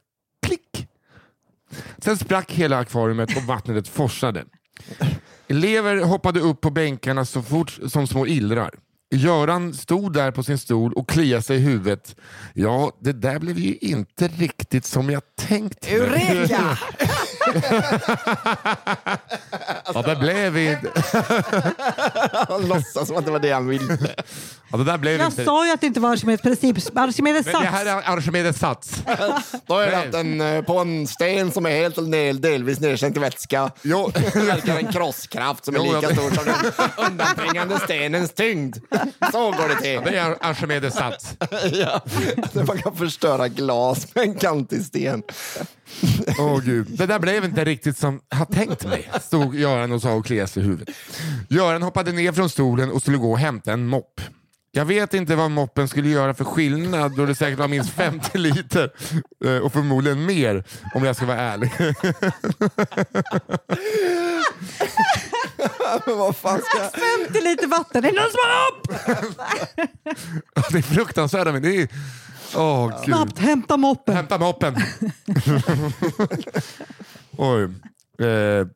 [0.46, 0.88] klick.
[1.98, 4.46] Sen sprack hela akvariet och vattnet forsade.
[5.48, 8.72] Elever hoppade upp på bänkarna så fort som små illrar.
[9.16, 12.16] Göran stod där på sin stol och kliade sig i huvudet.
[12.54, 16.00] Ja, det där blev ju inte riktigt som jag tänkt mig.
[16.00, 16.80] Eureka!
[19.94, 20.92] Ja, det blev inte...
[22.50, 23.98] Han låtsas som att det var det han ville.
[24.72, 25.46] Ja, det där blev Jag inte...
[25.46, 26.78] sa ju att det inte var Archimedes princip.
[26.98, 28.08] Archimedes Men det här sats.
[28.08, 29.04] är Archimedes sats.
[29.66, 30.06] Då är det Nej.
[30.06, 33.72] att den eh, på en sten som är helt eller del, delvis nedsänkt i vätska
[33.82, 34.12] Jo.
[34.34, 36.56] verkar en krosskraft som är Jo, lika ja, stor som den
[37.08, 38.78] undanträngande stenens tyngd.
[39.32, 40.02] Så går det till.
[40.12, 41.34] Det är Archimedes sats.
[41.72, 42.02] Ja.
[42.44, 45.24] Att man kan förstöra glas med en kantig sten.
[46.40, 46.88] Åh gud.
[46.90, 50.48] Det där blev inte riktigt som jag tänkt mig, stod Göran och sa och kliade
[50.48, 50.96] sig i huvudet.
[51.50, 54.22] Göran hoppade ner från stolen och skulle gå och hämta en mopp.
[54.72, 58.38] Jag vet inte vad moppen skulle göra för skillnad då det säkert var minst 50
[58.38, 58.92] liter
[59.46, 60.64] eh, och förmodligen mer
[60.96, 61.72] om jag ska vara ärlig.
[66.06, 66.92] Men vad fan ska jag...
[67.28, 68.06] 50 liter vatten.
[68.06, 68.88] Är det någon som har upp?
[70.72, 71.88] Det är fruktansvärt men det är...
[72.54, 73.06] Gud.
[73.06, 74.16] Snabbt, hämta moppen.
[74.16, 74.76] Hämta moppen.
[77.38, 77.64] Oj.
[78.28, 78.68] Eh,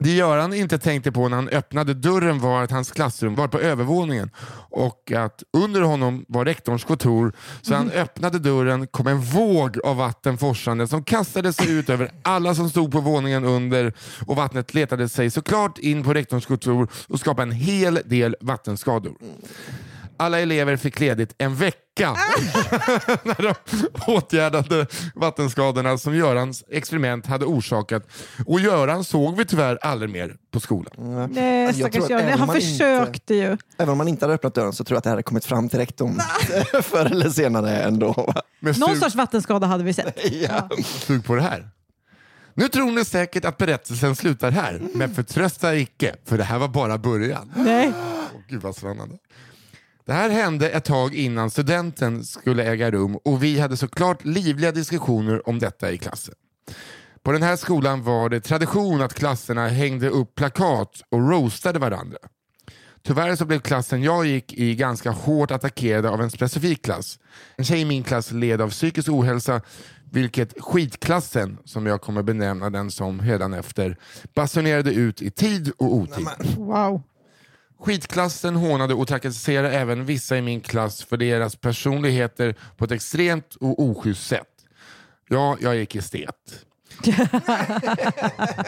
[0.00, 3.60] det Göran inte tänkte på när han öppnade dörren var att hans klassrum var på
[3.60, 4.30] övervåningen
[4.70, 7.32] och att under honom var rektorns kontor.
[7.62, 12.10] Så han öppnade dörren kom en våg av vatten forsande som kastade sig ut över
[12.22, 13.92] alla som stod på våningen under
[14.26, 19.12] och vattnet letade sig såklart in på rektorns kontor och skapade en hel del vattenskador.
[20.18, 21.78] Alla elever fick ledigt en vecka
[23.22, 23.54] när de
[24.06, 28.08] åtgärdade vattenskadorna som Görans experiment hade orsakat.
[28.46, 31.28] Och Göran såg vi tyvärr aldrig mer på skolan.
[31.32, 32.38] Nej, stackars Göran.
[32.38, 33.56] Han man försökte ju.
[33.78, 35.68] Även om man inte hade öppnat dörren så tror jag att det hade kommit fram
[35.68, 36.20] till rektorn
[36.82, 38.34] förr eller senare ändå.
[38.60, 40.18] Någon sorts vattenskada hade vi sett.
[40.32, 40.68] Ja.
[40.84, 41.68] sug på det här.
[42.54, 46.68] Nu tror ni säkert att berättelsen slutar här, men förtrösta icke, för det här var
[46.68, 47.52] bara början.
[47.56, 47.92] Nej.
[48.34, 49.16] Åh, Gud vad spännande.
[50.08, 54.72] Det här hände ett tag innan studenten skulle äga rum och vi hade såklart livliga
[54.72, 56.34] diskussioner om detta i klassen.
[57.22, 62.18] På den här skolan var det tradition att klasserna hängde upp plakat och roastade varandra.
[63.02, 67.18] Tyvärr så blev klassen jag gick i ganska hårt attackerade av en specifik klass.
[67.56, 69.60] En tjej i min klass led av psykisk ohälsa
[70.10, 73.20] vilket skitklassen, som jag kommer benämna den som
[73.54, 73.96] efter
[74.34, 76.26] basunerade ut i tid och otid.
[76.56, 77.02] Wow.
[77.80, 83.54] Skitklassen hånade och trakasserade även vissa i min klass för deras personligheter på ett extremt
[83.54, 84.46] och oschysst sätt.
[85.28, 86.64] Ja, jag gick estet.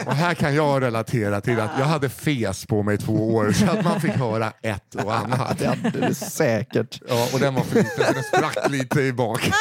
[0.05, 3.65] och här kan jag relatera till att jag hade fes på mig två år så
[3.65, 5.59] att man fick höra ett och annat.
[5.59, 7.01] Det hade du säkert.
[7.07, 9.51] Ja, och den var för liten så den sprack lite i bak.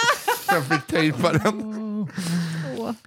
[0.47, 2.09] Jag fick tejpa den.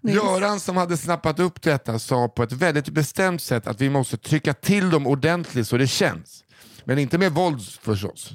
[0.01, 0.15] Nils.
[0.15, 4.17] Göran som hade snappat upp detta sa på ett väldigt bestämt sätt att vi måste
[4.17, 6.43] trycka till dem ordentligt så det känns.
[6.83, 8.33] Men inte med våld förstås.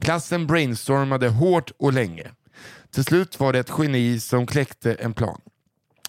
[0.00, 2.30] Klassen brainstormade hårt och länge.
[2.90, 5.40] Till slut var det ett geni som kläckte en plan.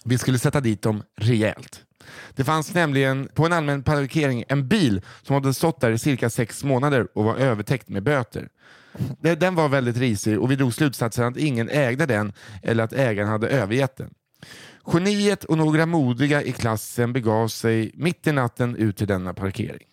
[0.04, 1.84] Vi skulle sätta dit dem rejält.
[2.34, 6.30] Det fanns nämligen på en allmän parkering en bil som hade stått där i cirka
[6.30, 8.48] sex månader och var övertäckt med böter.
[9.20, 12.32] Den var väldigt risig och vi drog slutsatsen att ingen ägde den
[12.62, 14.10] eller att ägaren hade övergett den.
[14.92, 19.86] Geniet och några modiga i klassen begav sig mitt i natten ut till denna parkering.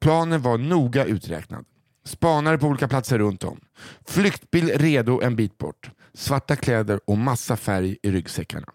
[0.00, 1.64] Planen var noga uträknad.
[2.04, 3.60] Spanare på olika platser runt om.
[4.08, 5.90] Flyktbil redo en bit bort.
[6.14, 8.66] Svarta kläder och massa färg i ryggsäckarna.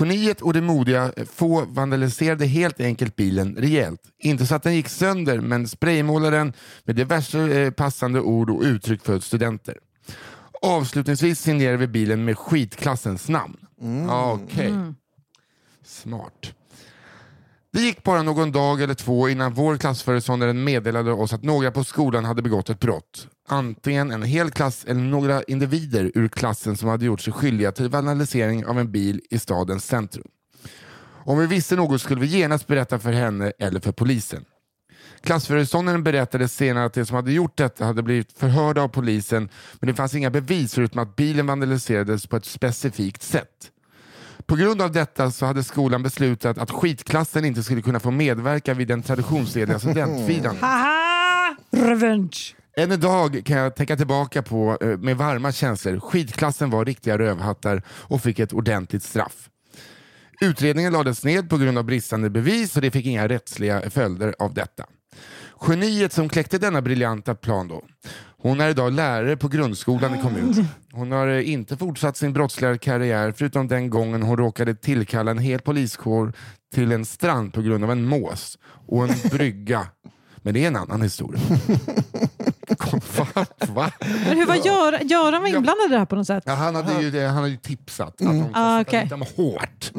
[0.00, 4.00] Geniet och det modiga eh, få vandaliserade helt enkelt bilen rejält.
[4.18, 6.52] Inte så att den gick sönder, men spraymålade den
[6.84, 9.78] med diverse eh, passande ord och uttryck för studenter.
[10.62, 13.65] Avslutningsvis signerade vi bilen med skitklassens namn.
[13.80, 14.74] Ja, Okej.
[15.84, 16.54] Smart.
[17.72, 21.84] Det gick bara någon dag eller två innan vår klassföreståndare meddelade oss att några på
[21.84, 23.28] skolan hade begått ett brott.
[23.48, 27.88] Antingen en hel klass eller några individer ur klassen som hade gjort sig skyldiga till
[27.88, 30.28] vandalisering av en bil i stadens centrum.
[31.24, 34.44] Om vi visste något skulle vi genast berätta för henne eller för polisen.
[35.20, 39.48] Klassföreståndaren berättade senare att de som hade gjort detta hade blivit förhörda av polisen
[39.80, 43.70] men det fanns inga bevis förutom att bilen vandaliserades på ett specifikt sätt.
[44.46, 48.74] På grund av detta så hade skolan beslutat att skitklassen inte skulle kunna få medverka
[48.74, 50.62] vid den traditionsenliga studentfirandet.
[50.62, 51.56] Haha!
[51.70, 52.54] Revenge.
[52.76, 56.00] Än idag kan jag tänka tillbaka på eh, med varma känslor.
[56.00, 59.50] Skitklassen var riktiga rövhattar och fick ett ordentligt straff.
[60.40, 64.54] Utredningen lades ned på grund av bristande bevis och det fick inga rättsliga följder av
[64.54, 64.84] detta.
[65.60, 67.82] Geniet som kläckte denna briljanta plan då,
[68.38, 70.68] hon är idag lärare på grundskolan i kommunen.
[70.92, 75.38] Hon har eh, inte fortsatt sin brottsliga karriär förutom den gången hon råkade tillkalla en
[75.38, 76.32] hel poliskår
[76.74, 79.86] till en strand på grund av en mås och en brygga.
[80.36, 81.40] Men det är en annan historia.
[83.34, 83.46] Va?
[83.68, 83.90] Va?
[84.00, 86.42] Men hur var Gör, Göran var inblandad i det här på något sätt?
[86.46, 89.00] Ja, han, hade ju, det- han hade ju tipsat att de Ah, sätta okej.
[89.00, 89.92] dit dem hårt.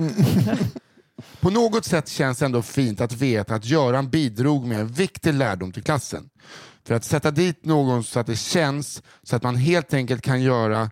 [1.40, 5.34] På något sätt känns det ändå fint att veta att Göran bidrog med en viktig
[5.34, 6.30] lärdom till klassen.
[6.88, 10.42] För att sätta dit någon så att det känns så att man helt enkelt kan
[10.42, 10.92] göra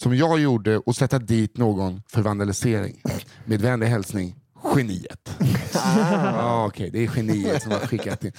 [0.00, 3.02] som jag gjorde och sätta dit någon för vandalisering.
[3.44, 4.36] Med vänlig hälsning,
[4.76, 5.36] geniet.
[5.74, 8.32] ah, Okej, det är geniet som har skickat in.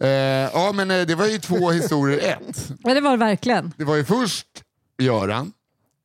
[0.00, 2.72] Eh, ja, men eh, det var ju två historier ett.
[2.82, 3.72] Ja, det var det verkligen.
[3.76, 4.46] Det var ju först
[4.98, 5.52] Göran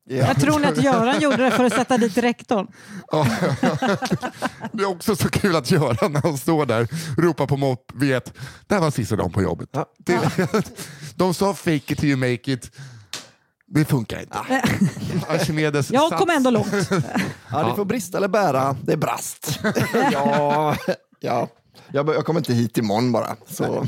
[0.06, 0.16] Ja.
[0.16, 2.68] Jag tror ni att Göran gjorde det för att sätta dit rektorn?
[3.12, 3.28] Ja,
[4.72, 6.88] det är också så kul att göra när han står där
[7.18, 8.34] ropar på mopp, vet,
[8.68, 9.70] det här var sista dagen på jobbet.
[9.72, 9.86] Ja.
[9.98, 10.20] Det,
[11.16, 12.72] de sa fake it till you make it.
[13.68, 14.38] Det funkar inte.
[15.28, 16.90] Archimedes Jag sats- kom ändå långt.
[17.52, 19.60] Ja, det får brista eller bära, det brast.
[20.12, 20.76] ja,
[21.20, 21.48] ja.
[21.92, 23.36] Jag, jag kommer inte hit imorgon bara.
[23.48, 23.88] Så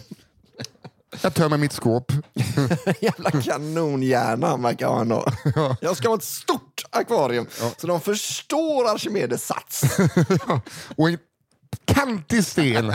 [1.21, 2.11] Jag tömmer mitt skåp.
[2.99, 5.25] jävla kanonhjärna han verkar ha ändå.
[5.81, 7.47] Jag ska ha ett stort akvarium
[7.77, 9.83] så de förstår Archimedes sats.
[10.95, 11.17] Och en
[11.85, 12.93] kantig sten.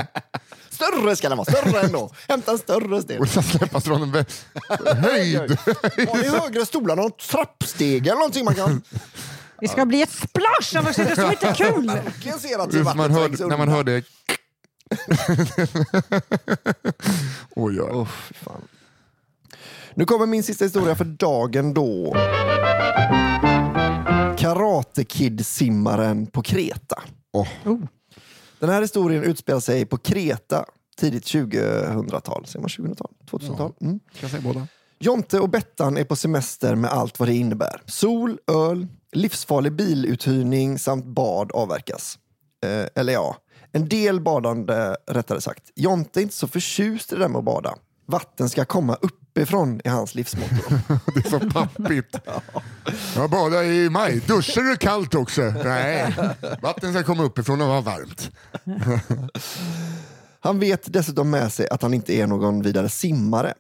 [0.71, 2.11] Större ska den vara, större ändå.
[2.29, 3.21] Hämta en större sten.
[3.21, 4.25] Och ska släppas från en
[4.97, 5.59] höjd.
[6.09, 8.83] Har ni högre stolar, någon trappsteg eller någonting man kan
[9.61, 11.87] Det ska bli ett splash, annars är det så inte kul.
[11.87, 14.03] verkligen se att man hör, trängs när man undan.
[17.57, 17.91] Oj, oj.
[17.93, 18.61] Åh, fy fan.
[19.95, 22.17] Nu kommer min sista historia för dagen då.
[24.39, 27.03] Karate Kid-simmaren på Kreta.
[27.33, 27.49] Åh,
[28.59, 30.65] Den här historien utspelar sig på Kreta
[30.97, 32.47] tidigt 2000-tal.
[32.47, 33.11] Säger man 2000-tal?
[33.31, 33.73] 2000-tal?
[33.81, 34.01] Mm.
[34.21, 34.67] kan säga båda?
[34.99, 37.83] Jonte och Bettan är på semester med allt vad det innebär.
[37.87, 42.19] Sol, öl, livsfarlig biluthyrning samt bad avverkas.
[42.65, 43.37] Eh, eller ja,
[43.73, 45.63] en del badande rättare sagt.
[45.75, 47.75] Jonte är inte så förtjust i det där med att bada.
[48.07, 50.55] Vatten ska komma uppifrån i hans livsmotto.
[51.15, 52.17] Det är så pappigt.
[53.17, 54.21] Jag badar i maj.
[54.27, 55.43] Duschar du kallt också?
[55.65, 56.15] Nej,
[56.63, 58.31] vatten ska komma uppifrån och vara varmt.
[60.41, 63.55] Han vet dessutom med sig att han inte är någon vidare simmare.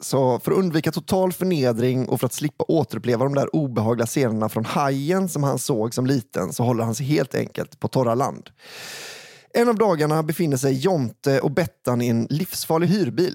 [0.00, 4.48] Så för att undvika total förnedring och för att slippa återuppleva de där obehagliga scenerna
[4.48, 8.14] från Hajen som han såg som liten så håller han sig helt enkelt på torra
[8.14, 8.50] land.
[9.54, 13.34] En av dagarna befinner sig Jonte och Bettan i en livsfarlig hyrbil.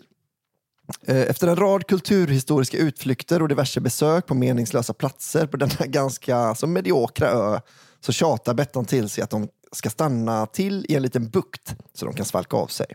[1.08, 6.56] Eh, efter en rad kulturhistoriska utflykter och diverse besök på meningslösa platser på denna ganska
[6.56, 7.60] så mediokra ö
[8.00, 12.06] så tjatar Bettan till sig att de ska stanna till i en liten bukt så
[12.06, 12.88] de kan svalka av sig.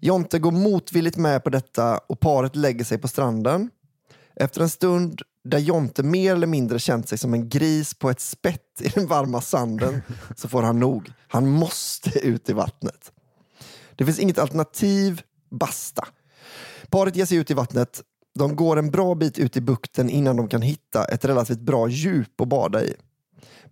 [0.00, 3.70] Jonte går motvilligt med på detta och paret lägger sig på stranden.
[4.36, 8.20] Efter en stund där Jonte mer eller mindre känt sig som en gris på ett
[8.20, 10.02] spett i den varma sanden
[10.36, 11.12] så får han nog.
[11.28, 13.12] Han måste ut i vattnet.
[13.96, 16.08] Det finns inget alternativ, basta.
[16.90, 18.02] Paret ger sig ut i vattnet.
[18.34, 21.88] De går en bra bit ut i bukten innan de kan hitta ett relativt bra
[21.88, 22.94] djup att bada i.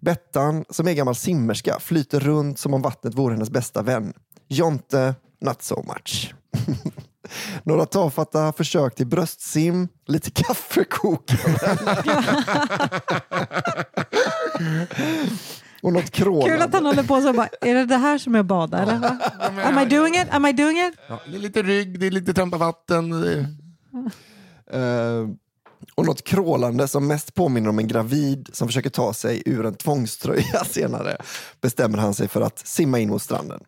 [0.00, 4.12] Bettan, som är gammal simmerska, flyter runt som om vattnet vore hennes bästa vän.
[4.48, 6.34] Jonte, not so much.
[7.62, 11.78] Några tafatta försök till bröstsim, lite kaffekokare.
[15.82, 16.76] Och något Kul att krålande.
[16.76, 18.78] han håller på så bara, är det det här som är att bada?
[18.78, 18.98] Eller?
[18.98, 19.18] va?
[19.62, 20.26] Am I doing it?
[20.30, 20.94] Am I doing it?
[21.08, 23.12] Ja, det är lite rygg, det är lite trampa vatten.
[24.72, 25.28] Eh,
[25.94, 29.74] och något krålande som mest påminner om en gravid som försöker ta sig ur en
[29.74, 31.16] tvångströja senare
[31.60, 33.60] bestämmer han sig för att simma in mot stranden.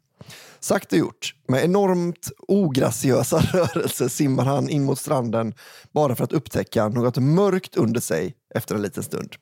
[0.61, 5.55] Sagt och gjort, med enormt ograciösa rörelser simmar han in mot stranden
[5.93, 9.35] bara för att upptäcka något mörkt under sig efter en liten stund.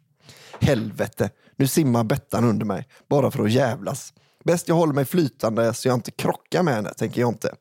[0.61, 4.15] Helvete, nu simmar Bettan under mig, bara för att jävlas.
[4.45, 7.55] Bäst jag håller mig flytande så jag inte krockar med henne, tänker jag inte.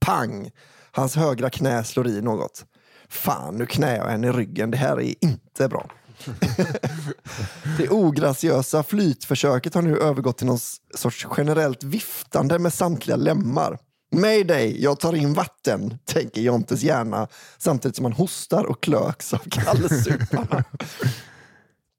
[0.00, 0.50] Pang!
[0.92, 2.64] Hans högra knä slår i något.
[3.08, 4.70] Fan, nu knäar jag henne i ryggen.
[4.70, 5.90] Det här är inte bra.
[7.78, 10.58] Det ograciösa flytförsöket har nu övergått till någon
[10.94, 13.78] sorts generellt viftande med samtliga lemmar.
[14.12, 19.38] Mayday, jag tar in vatten, tänker Jontes hjärna samtidigt som han hostar och klöks av
[19.50, 20.64] kallsuparna.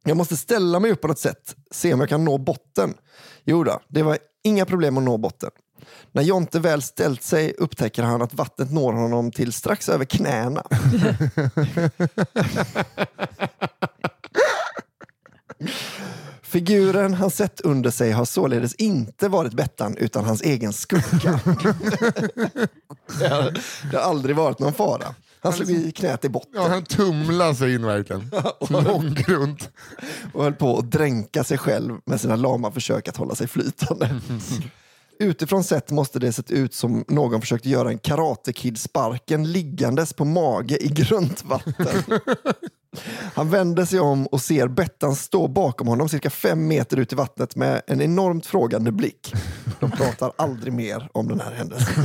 [0.04, 2.94] Jag måste ställa mig upp på något sätt, se om jag kan nå botten.
[3.44, 5.50] Jo då, det var inga problem att nå botten.
[6.12, 10.64] När Jonte väl ställt sig upptäcker han att vattnet når honom till strax över knäna.
[16.52, 21.40] Figuren han sett under sig har således inte varit Bettan utan hans egen skugga.
[23.20, 23.60] det, har,
[23.92, 25.16] det har aldrig varit någon fara.
[25.40, 28.32] Han slog i knät i botten Ja, han tumlar sig in verkligen.
[28.70, 29.70] Långgrunt.
[30.34, 34.20] och höll på att dränka sig själv med sina lama försök att hålla sig flytande.
[35.20, 40.26] Utifrån sett måste det sett ut som någon försökte göra en Karate Kid-sparken liggandes på
[40.26, 42.20] mage i grunt vatten.
[43.36, 47.16] Han vänder sig om och ser Bettan stå bakom honom cirka fem meter ut i
[47.16, 49.34] vattnet med en enormt frågande blick.
[49.80, 52.04] De pratar aldrig mer om den här händelsen.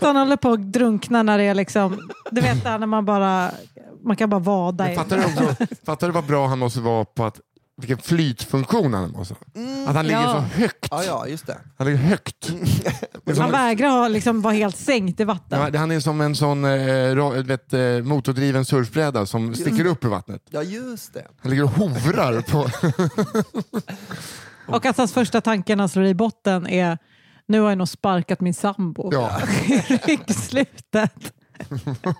[0.00, 3.50] Han håller på att drunkna när det är liksom, du vet där när man bara,
[4.04, 4.96] man kan bara vada i.
[4.96, 7.40] Fattar du, också, fattar du vad bra han måste vara på att
[7.82, 9.40] vilken flytfunktion han måste ha?
[9.88, 10.32] Att han ligger Ja.
[10.32, 10.88] så högt.
[10.90, 11.58] Ja, ja, just det.
[11.78, 12.44] Han ligger högt.
[12.44, 15.70] Som- Han vägrar ha, liksom, vara helt sänkt i vatten.
[15.72, 20.08] Ja, han är som en sån eh, vet, eh, motordriven surfbräda som sticker upp i
[20.08, 20.42] vattnet.
[20.50, 21.26] Ja, just det.
[21.40, 22.68] Han ligger och hovrar på...
[24.66, 26.98] Och att hans första tanke när han slår i botten är
[27.46, 29.40] nu har jag nog sparkat min sambo Ja.
[29.66, 31.32] i ryggslutet.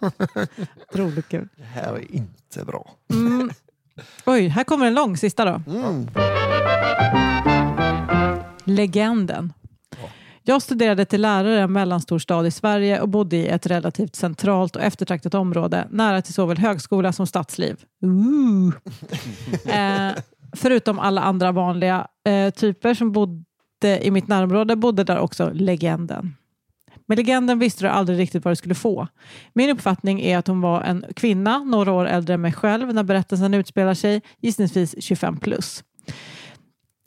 [0.93, 1.49] Otroligt kul.
[1.57, 2.91] Det här är inte bra.
[4.27, 5.61] Oj, här kommer en lång sista då.
[8.65, 9.53] Legenden.
[10.45, 14.17] Jag studerade till lärare i en mellanstor stad i Sverige och bodde i ett relativt
[14.17, 17.85] centralt och eftertraktat område nära till såväl högskola som stadsliv.
[19.67, 20.13] Eh,
[20.57, 26.37] förutom alla andra vanliga eh, typer som bodde i mitt närområde bodde där också legenden.
[27.07, 29.09] Med legenden visste du aldrig riktigt vad du skulle få.
[29.53, 33.03] Min uppfattning är att hon var en kvinna, några år äldre än mig själv när
[33.03, 35.85] berättelsen utspelar sig, gissningsvis 25 plus.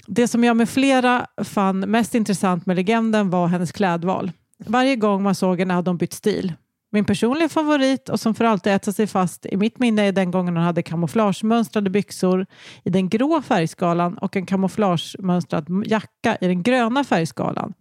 [0.08, 4.32] Det som jag med flera fann mest intressant med legenden var hennes klädval.
[4.58, 6.54] Varje gång man såg henne hade hon bytt stil.
[6.96, 10.32] Min personliga favorit och som för alltid etsat sig fast i mitt minne är den
[10.32, 12.46] gången hon hade kamouflagemönstrade byxor
[12.84, 17.74] i den grå färgskalan och en kamouflagemönstrad jacka i den gröna färgskalan.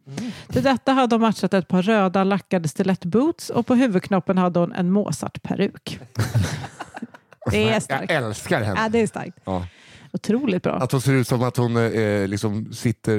[0.48, 4.72] Till detta hade hon matchat ett par röda lackade stilettboots och på huvudknoppen hade hon
[4.72, 5.98] en Mozart-peruk.
[7.50, 8.10] Det är Jag starkt.
[8.12, 8.80] älskar henne.
[8.82, 9.38] Ja, det är starkt.
[9.44, 9.66] Ja.
[10.12, 10.72] Otroligt bra.
[10.72, 13.18] Att hon ser ut som att hon eh, liksom sitter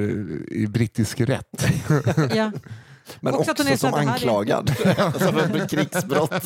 [0.52, 1.66] i brittisk rätt.
[2.34, 2.52] Ja.
[3.20, 4.74] Men Också också, att hon är så som anklagad.
[4.98, 6.44] alltså för krigsbrott.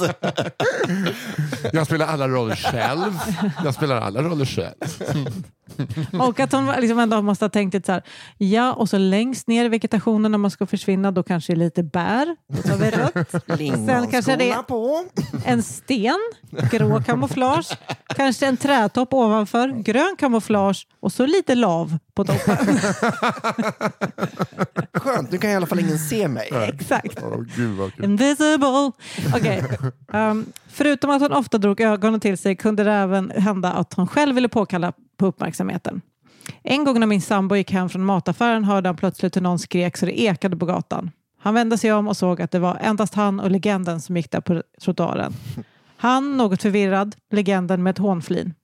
[1.73, 3.19] Jag spelar alla roller själv.
[3.65, 4.75] Jag spelar alla roller själv.
[6.21, 8.03] Och att hon liksom ändå måste ha tänkt lite så här,
[8.39, 11.59] ja och så längst ner i vegetationen när man ska försvinna då kanske det är
[11.59, 13.31] lite bär, då tar vi rött.
[13.87, 14.65] Sen kanske det är
[15.45, 16.19] en sten,
[16.71, 17.79] grå kamouflage,
[18.17, 22.57] kanske en trätopp ovanför, grön kamouflage och så lite lav på toppen.
[24.93, 26.49] Skönt, nu kan i alla fall ingen se mig.
[26.75, 27.19] Exakt.
[27.23, 28.05] Åh, gud vad kul.
[28.05, 28.93] Invisible.
[29.35, 29.65] Okej.
[30.13, 34.09] Um, förutom att hon ofta drog ögonen till sig kunde det även hända att hon
[34.09, 36.01] själv ville påkalla på uppmärksamheten.
[36.63, 39.97] En gång när min sambo gick hem från mataffären hörde han plötsligt hur någon skrek
[39.97, 41.11] så det ekade på gatan.
[41.43, 44.31] Han vände sig om och såg att det var endast han och legenden som gick
[44.31, 45.33] där på trottoaren.
[45.97, 48.55] Han något förvirrad, legenden med ett hånflin.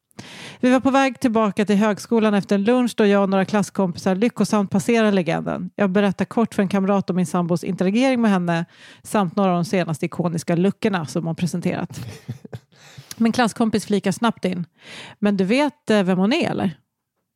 [0.61, 4.15] Vi var på väg tillbaka till högskolan efter en lunch då jag och några klasskompisar
[4.15, 5.71] lyckosamt passerade legenden.
[5.75, 8.65] Jag berättar kort för en kamrat om min sambos interagering med henne
[9.03, 12.01] samt några av de senaste ikoniska luckorna som hon presenterat.
[13.17, 14.67] Min klasskompis flikar snabbt in.
[15.19, 16.79] Men du vet eh, vem hon är eller?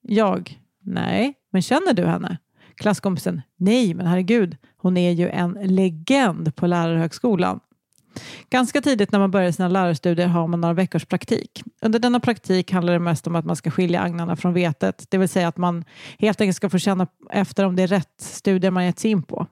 [0.03, 0.61] Jag?
[0.83, 2.39] Nej, men känner du henne?
[2.75, 3.43] Klasskompisen?
[3.57, 7.61] Nej, men herregud, hon är ju en legend på lärarhögskolan.
[8.51, 11.63] Ganska tidigt när man börjar sina lärarstudier har man några veckors praktik.
[11.81, 15.07] Under denna praktik handlar det mest om att man ska skilja agnarna från vetet.
[15.09, 15.85] Det vill säga att man
[16.19, 19.23] helt enkelt ska få känna efter om det är rätt studier man gett sig in
[19.23, 19.47] på.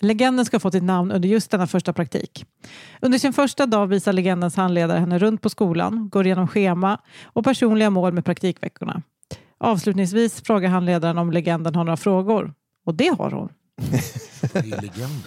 [0.00, 2.44] Legenden ska få sitt namn under just denna första praktik.
[3.00, 7.44] Under sin första dag visar legendens handledare henne runt på skolan, går igenom schema och
[7.44, 9.02] personliga mål med praktikveckorna.
[9.58, 12.54] Avslutningsvis frågar handledaren om legenden har några frågor.
[12.86, 13.48] Och det har hon.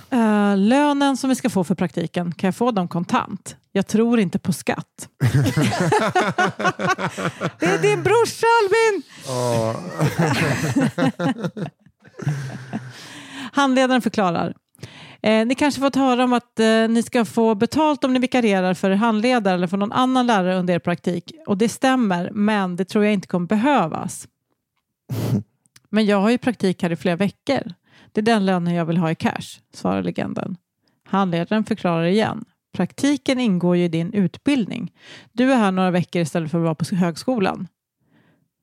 [0.09, 3.55] Eh, lönen som vi ska få för praktiken, kan jag få dem kontant?
[3.71, 5.09] Jag tror inte på skatt.
[7.59, 9.03] det är din brorsa Albin!
[13.51, 14.53] Handledaren förklarar.
[15.21, 18.73] Eh, ni kanske fått höra om att eh, ni ska få betalt om ni vikarierar
[18.73, 21.31] för handledare eller för någon annan lärare under er praktik.
[21.47, 24.27] Och det stämmer, men det tror jag inte kommer behövas.
[25.91, 27.73] Men jag har ju praktik här i flera veckor.
[28.11, 30.57] Det är den lönen jag vill ha i cash, svarar legenden.
[31.05, 32.45] Handledaren förklarar igen.
[32.73, 34.93] Praktiken ingår ju i din utbildning.
[35.31, 37.67] Du är här några veckor istället för att vara på högskolan.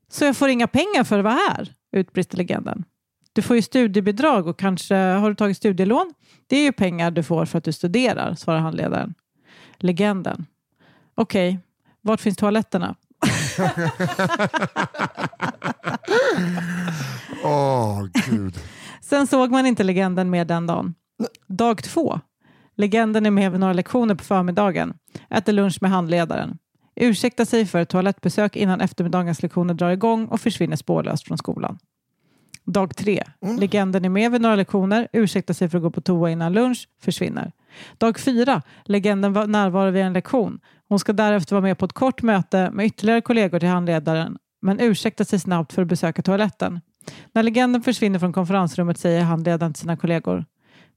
[0.09, 2.85] Så jag får inga pengar för att vara här, utbrister legenden.
[3.37, 6.15] Du får ju studiebidrag och kanske har du tagit studielån?
[6.47, 9.15] Det är ju pengar du får för att du studerar, svarar handledaren.
[9.77, 10.47] Legenden.
[11.15, 11.59] Okej,
[12.01, 12.95] vart finns toaletterna?
[17.45, 18.59] Åh, gud.
[19.01, 20.95] Sen såg man inte legenden mer den dagen.
[21.47, 22.21] Dag två.
[22.77, 24.95] Legenden är med vid några lektioner på förmiddagen.
[25.31, 26.59] Äter lunch med handledaren.
[26.95, 31.79] Ursäktar sig för ett toalettbesök innan eftermiddagens lektioner drar igång och försvinner spårlöst från skolan.
[32.67, 33.23] Dag tre.
[33.59, 36.89] Legenden är med vid några lektioner, ursäktar sig för att gå på toa innan lunch,
[37.01, 37.53] försvinner.
[37.99, 38.63] Dag fyra.
[38.85, 40.61] Legenden var närvarar vid en lektion.
[40.89, 44.81] Hon ska därefter vara med på ett kort möte med ytterligare kollegor till handledaren, men
[44.81, 46.81] ursäktar sig snabbt för att besöka toaletten.
[47.33, 50.45] När legenden försvinner från konferensrummet säger handledaren till sina kollegor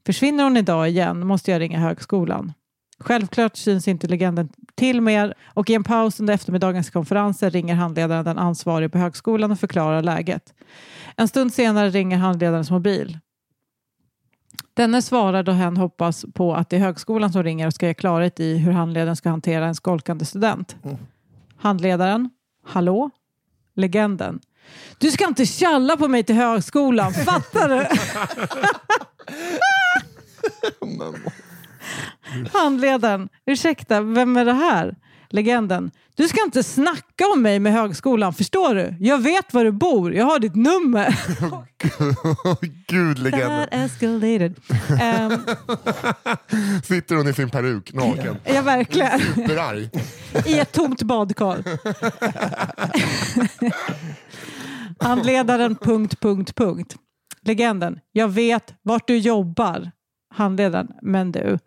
[0.06, 2.52] Försvinner hon idag igen måste jag ringa högskolan.
[3.00, 8.24] Självklart syns inte legenden till mer och i en paus under eftermiddagens konferenser ringer handledaren
[8.24, 10.54] den ansvarige på högskolan och förklarar läget.
[11.16, 13.18] En stund senare ringer handledarens mobil.
[14.74, 17.94] Denne svarar då hen hoppas på att det är högskolan som ringer och ska ge
[17.94, 20.76] klarhet i hur handledaren ska hantera en skolkande student.
[21.56, 22.30] Handledaren,
[22.66, 23.10] hallå?
[23.74, 24.40] Legenden.
[24.98, 27.86] Du ska inte tjalla på mig till högskolan, fattar du?
[32.52, 34.96] Handledaren, ursäkta, vem är det här?
[35.32, 38.94] Legenden, du ska inte snacka om mig med högskolan, förstår du?
[39.00, 41.18] Jag vet var du bor, jag har ditt nummer.
[42.86, 43.60] gud, legenden.
[43.60, 44.54] That escalated.
[44.90, 45.44] Um,
[46.84, 48.36] Sitter hon i sin peruk, naken.
[48.44, 49.20] ja, verkligen.
[49.20, 49.90] Superarg.
[50.46, 51.62] I ett tomt badkar.
[55.04, 55.76] Handledaren...
[55.76, 56.96] Punkt, punkt, punkt.
[57.42, 58.00] Legenden.
[58.12, 59.90] Jag vet vart du jobbar.
[60.34, 60.88] Handledaren.
[61.02, 61.58] Men du.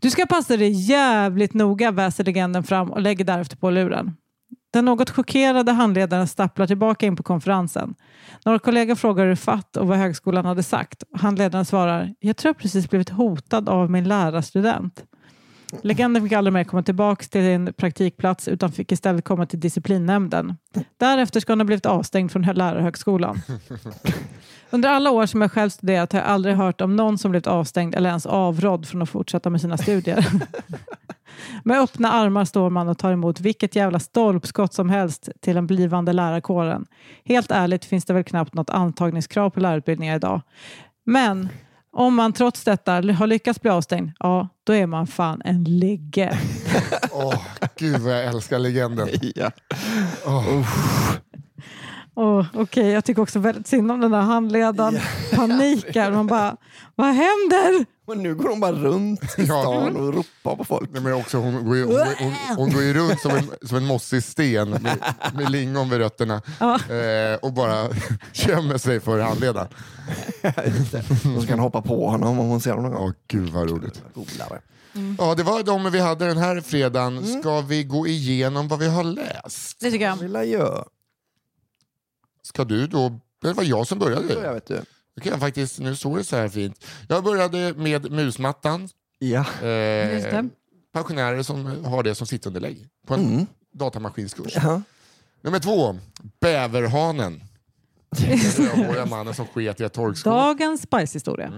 [0.00, 4.16] Du ska passa dig jävligt noga, väser legenden fram och lägger därefter på luren.
[4.72, 7.94] Den något chockerade handledaren stapplar tillbaka in på konferensen.
[8.44, 11.02] Några kollegor frågar hur fatt och vad högskolan hade sagt.
[11.12, 15.04] Handledaren svarar, jag tror jag precis blivit hotad av min lärarstudent.
[15.82, 20.56] Legenden fick aldrig mer komma tillbaka till sin praktikplats utan fick istället komma till disciplinnämnden.
[20.96, 23.42] Därefter ska hon ha blivit avstängd från lärarhögskolan.
[24.70, 27.46] Under alla år som jag själv studerat har jag aldrig hört om någon som blivit
[27.46, 30.26] avstängd eller ens avrådd från att fortsätta med sina studier.
[31.64, 35.66] Med öppna armar står man och tar emot vilket jävla stolpskott som helst till den
[35.66, 36.86] blivande lärarkåren.
[37.24, 40.40] Helt ärligt finns det väl knappt något antagningskrav på lärarutbildningar idag.
[41.04, 41.48] Men
[41.92, 46.36] om man trots detta har lyckats bli avstängd, ja, då är man fan en legend.
[47.12, 47.42] Åh,
[47.76, 49.08] gud vad jag älskar legenden.
[49.34, 49.50] Ja.
[50.26, 50.66] Oh,
[52.54, 54.98] Okej, jag tycker också väldigt synd om den där handledaren.
[55.34, 56.10] Panikar.
[56.12, 56.56] Man bara,
[56.96, 57.86] vad händer?
[58.06, 59.44] Men nu går hon bara runt i Ja.
[59.62, 60.90] stan och ropar på folk.
[60.92, 63.76] Nej, men också, hon, går ju, hon, hon, hon går ju runt som en, som
[63.76, 64.98] en mossig sten med,
[65.34, 67.88] med lingon vid rötterna eh, och bara
[68.32, 69.68] gömmer sig för handledaren.
[71.24, 73.12] Hon kan hoppa på honom om hon ser honom någon gång.
[73.28, 74.02] gud vad roligt.
[74.14, 74.60] Polare.
[75.18, 77.40] Ja, det var de vi hade den här fredagen.
[77.40, 79.80] Ska vi gå igenom vad vi har läst?
[79.80, 80.16] Det tycker jag.
[80.16, 80.84] Vill jag göra?
[82.50, 83.20] Ska du då?
[83.42, 84.52] Det var jag som Så jag började.
[84.54, 84.80] vet du.
[85.14, 86.84] Det kan jag faktiskt, nu står det så här fint.
[87.08, 88.88] Jag började med musmattan.
[89.18, 89.44] Ja.
[89.62, 90.48] Eh, Just det.
[90.92, 93.46] pensionärer som har det som sittunderlägg på en Mm.
[93.72, 94.52] datamaskinskurs.
[94.56, 94.82] Ja.
[95.42, 95.96] Nummer två,
[96.40, 97.42] bäverhanen.
[98.10, 100.32] Den rödhåriga mannen som sket i ett torkskåp.
[100.32, 101.52] Dagens Spice-historia.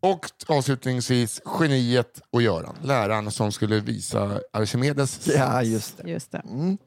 [0.00, 5.26] Och avslutningsvis geniet och Göran, läraren som skulle visa Archimedes.
[5.26, 6.10] ja, just det.
[6.10, 6.38] Just det.
[6.50, 6.78] Mm.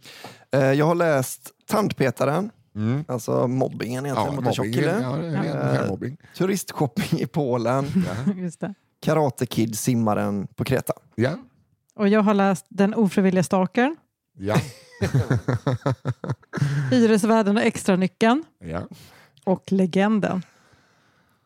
[0.52, 3.06] Eh, Jag har läst Tandpetaren, Mm.
[3.08, 5.02] alltså mobbingen egentligen Ja, mot en tjock kille.
[5.82, 6.18] Ja, mobbing.
[6.38, 7.86] Turistshopping i Polen,
[8.60, 8.74] det.
[9.02, 10.94] Karate Kid, simmaren på Kreta.
[11.16, 11.32] Ja.
[11.96, 13.96] Och jag har läst Den ofrivilliga stalkern,
[14.38, 14.56] Ja.
[16.92, 18.82] Hyresvärden och extranyckeln Ja.
[19.44, 20.42] och Legenden.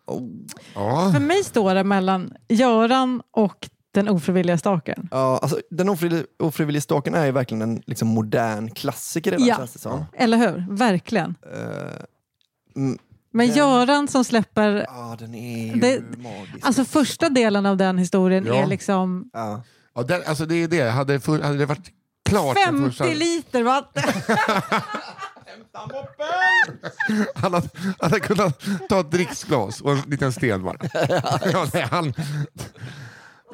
[0.05, 0.29] Oh.
[0.75, 1.11] Ja.
[1.13, 5.07] För mig står det mellan Göran och Den ofrivilliga stalkern.
[5.11, 9.55] Ja, alltså, den ofrivilliga, ofrivilliga stalkern är ju verkligen en liksom, modern klassiker redan Ja.
[9.57, 10.05] känns det som.
[10.13, 10.65] Eller hur?
[10.75, 11.35] Verkligen.
[12.75, 12.97] Mm,
[13.31, 14.85] Men Den- Göran som släpper...
[14.87, 16.65] ja, den är ju Det- magisk.
[16.65, 18.55] Alltså första delen av den historien Ja.
[18.55, 19.61] är liksom ja.
[19.95, 20.89] Ja, den, alltså det är det.
[20.89, 21.89] Hade, för, hade det varit
[22.29, 24.03] klart den 50 första, liter vatten.
[27.35, 27.69] han, hade,
[27.99, 30.77] han hade kunnat ta ett dricksglas och en liten sten bara.
[31.53, 32.13] Ja, nej, han,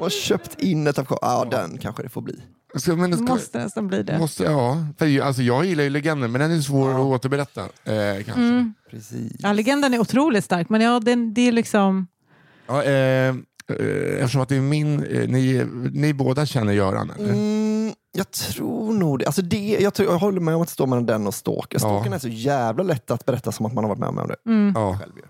[0.02, 2.42] Och köpt in ett av Ja, den kanske det får bli.
[2.76, 4.20] så, men det Det ska, måste nästan bli det.
[4.20, 7.62] måste, ja, för, ju- alltså, jag gillar ju legenden men den är svår att återberätta.
[7.62, 8.32] Eh, kanske.
[8.42, 8.74] Mm.
[8.92, 9.32] Precis.
[9.40, 12.08] Ja, legenden är otroligt stark, men ja, den, det är liksom...
[12.68, 13.36] Ja, eh, eh,
[14.20, 17.30] eftersom att det är min, eh, ni, ni båda känner Göran eller?
[17.34, 19.26] Mm, jag tror nog det.
[19.26, 21.80] Alltså det jag, tror, jag håller med om att det står mellan den och Stalker.
[21.80, 24.36] Stalkern är så jävla lätt att berätta som att man har varit med om det
[24.52, 24.74] Mm.
[24.76, 24.98] Ja.
[25.00, 25.14] själv.
[25.18, 25.24] Ju.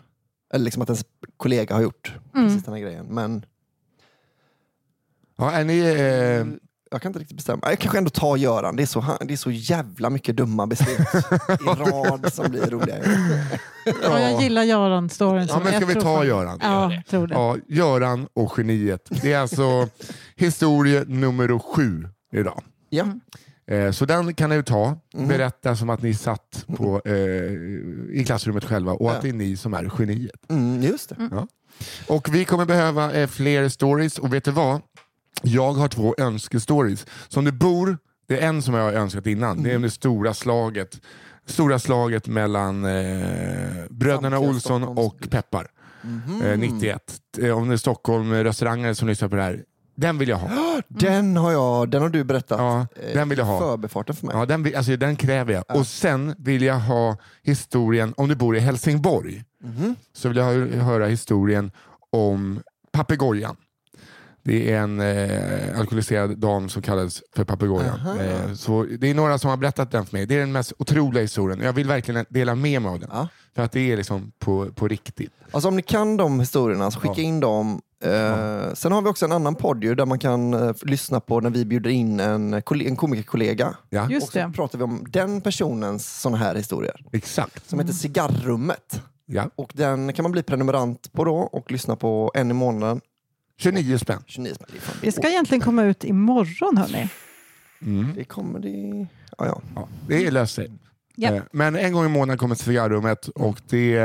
[0.54, 1.06] Eller liksom att ens
[1.38, 2.48] kollega har gjort Mm.
[2.48, 3.06] precis den här grejen.
[3.10, 3.46] Men
[5.42, 6.58] Ja, är ni, eh,
[6.94, 7.62] Jag kan inte riktigt bestämma.
[7.70, 8.76] Jag kanske ändå tar Göran.
[8.76, 11.00] Det är så, det är så jävla mycket dumma beslut
[11.62, 12.96] i rad som blir roliga.
[14.04, 15.48] Ja, jag gillar Göran-storyn.
[15.50, 16.60] Ja, men ska vi ta Göran?
[16.62, 17.34] Ja, jag tror det.
[17.34, 19.08] Ja, Göran och geniet.
[19.22, 19.88] Det är alltså
[20.36, 22.62] historia nummer sju idag.
[22.89, 23.06] Ja.
[23.76, 25.28] Eh, Så den kan ni ju ta, Mhm.
[25.28, 27.14] berätta som att ni satt på, eh,
[28.20, 29.12] i klassrummet själva och Ja.
[29.16, 30.50] att det är ni som är geniet.
[30.50, 31.30] Mm, just det.
[31.32, 31.48] Ja.
[32.08, 34.82] Och vi kommer behöva eh, fler stories och vet du vad?
[35.42, 37.06] Jag har två önskestories.
[37.28, 39.64] Som det bor, det är en som jag har önskat innan, Mm.
[39.64, 41.02] det är om det stora slaget
[41.46, 42.92] Stora slaget mellan eh,
[43.89, 45.68] bröderna Samtliga Olsson och Peppar.
[46.02, 46.42] Mhm.
[46.42, 47.20] Eh, 91.
[47.42, 49.64] Eh, om det är Stockholm eh, restauranger som lyssnar på det här.
[49.96, 50.82] Den vill jag ha.
[50.88, 52.60] Den har jag, den har du berättat.
[52.60, 53.60] Ja, eh, den vill jag ha.
[53.60, 54.36] Förbifarten för mig.
[54.36, 55.64] Ja, den, vill- alltså, den kräver jag.
[55.78, 59.96] Och sen vill jag ha historien, om du bor i Helsingborg, Mhm.
[60.14, 61.72] så vill jag hö- höra historien
[62.10, 62.62] om
[62.92, 63.56] papegojan.
[64.44, 68.00] Det är en eh, alkoholiserad dam som kallades för papegojan.
[68.20, 70.26] Eh, så det är några som har berättat den för mig.
[70.26, 71.60] Det är den mest otroliga historien.
[71.64, 73.10] Jag vill verkligen dela med mig av den.
[73.14, 73.28] Ja.
[73.56, 75.32] För att det är liksom på, på riktigt.
[75.52, 77.24] Alltså om ni kan de historierna, så skicka Ja.
[77.24, 77.82] in dem.
[78.04, 81.39] Eh, Sen har vi också en annan podd ju, där man kan eh, lyssna på
[81.39, 82.54] när vi bjuder in en,
[82.86, 83.76] en komikerkollega.
[83.89, 84.52] Ja, Just och så det.
[84.56, 86.96] pratar vi om den personens såna här historier.
[87.12, 87.70] exakt.
[87.70, 89.02] Som heter Cigarrummet.
[89.26, 89.50] Ja.
[89.56, 93.02] Och den kan man bli prenumerant på då och lyssna på en i månaden.
[93.62, 94.24] 29 spänn.
[94.28, 94.68] 29 spänn.
[95.01, 97.09] Är Det ska egentligen komma ut imorgon hörni.
[97.82, 98.14] Mm.
[98.16, 99.07] Det kommer det...
[99.38, 99.62] Ja, ja.
[99.76, 100.72] Ja, det löser sig.
[101.16, 101.36] Ja.
[101.36, 103.95] Eh, Men en gång i månaden kommer cigarrummet och det,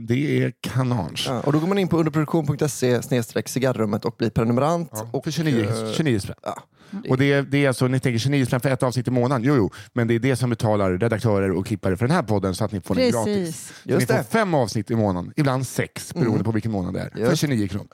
[0.00, 1.24] det är kanage.
[1.28, 3.02] Ja, och då går man in på underproduktion.se
[3.46, 4.90] cigarrummet och blir prenumerant.
[4.92, 6.34] Ja, och, för 29, eh, 29 spänn.
[6.42, 6.62] ja,
[7.08, 9.44] Och det är, det är alltså, ni tänker 29 spänn för ett avsnitt i månaden?
[9.44, 12.54] Jo, jo, men det är det som betalar redaktörer och klippare för den här podden
[12.54, 13.24] så att ni får den gratis.
[13.36, 13.66] Precis.
[13.66, 14.24] Så ni Just får det.
[14.24, 17.40] fem avsnitt i månaden, ibland sex beroende på vilken månad det är, för Just.
[17.40, 17.88] 29 kronor.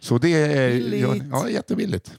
[0.00, 1.22] Så det är Billigt.
[1.32, 2.12] ja, jättebilligt.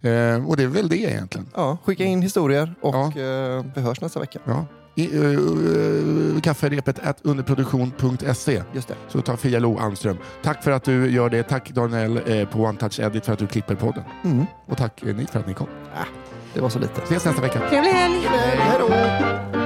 [0.00, 1.48] Eh, och det är väl det egentligen.
[1.54, 3.06] ja, skicka in historier och Ja.
[3.22, 4.38] eh, vi hörs nästa vecka.
[4.44, 4.66] Ja.
[4.94, 8.94] I, uh, uh, kafferepet at underproduktion.se Just det.
[9.08, 10.16] så tar Fia Lo Almström.
[10.42, 11.42] Tack för att du gör det.
[11.42, 14.02] Tack Daniel eh, på One Touch Edit för att du klipper podden.
[14.24, 14.46] Mm.
[14.66, 15.66] Och tack eh, ni för att ni kom.
[16.54, 17.02] Det var så lite.
[17.02, 17.68] Ses nästa vecka.
[17.68, 18.20] Trevlig helg!
[18.28, 19.59] Hej då!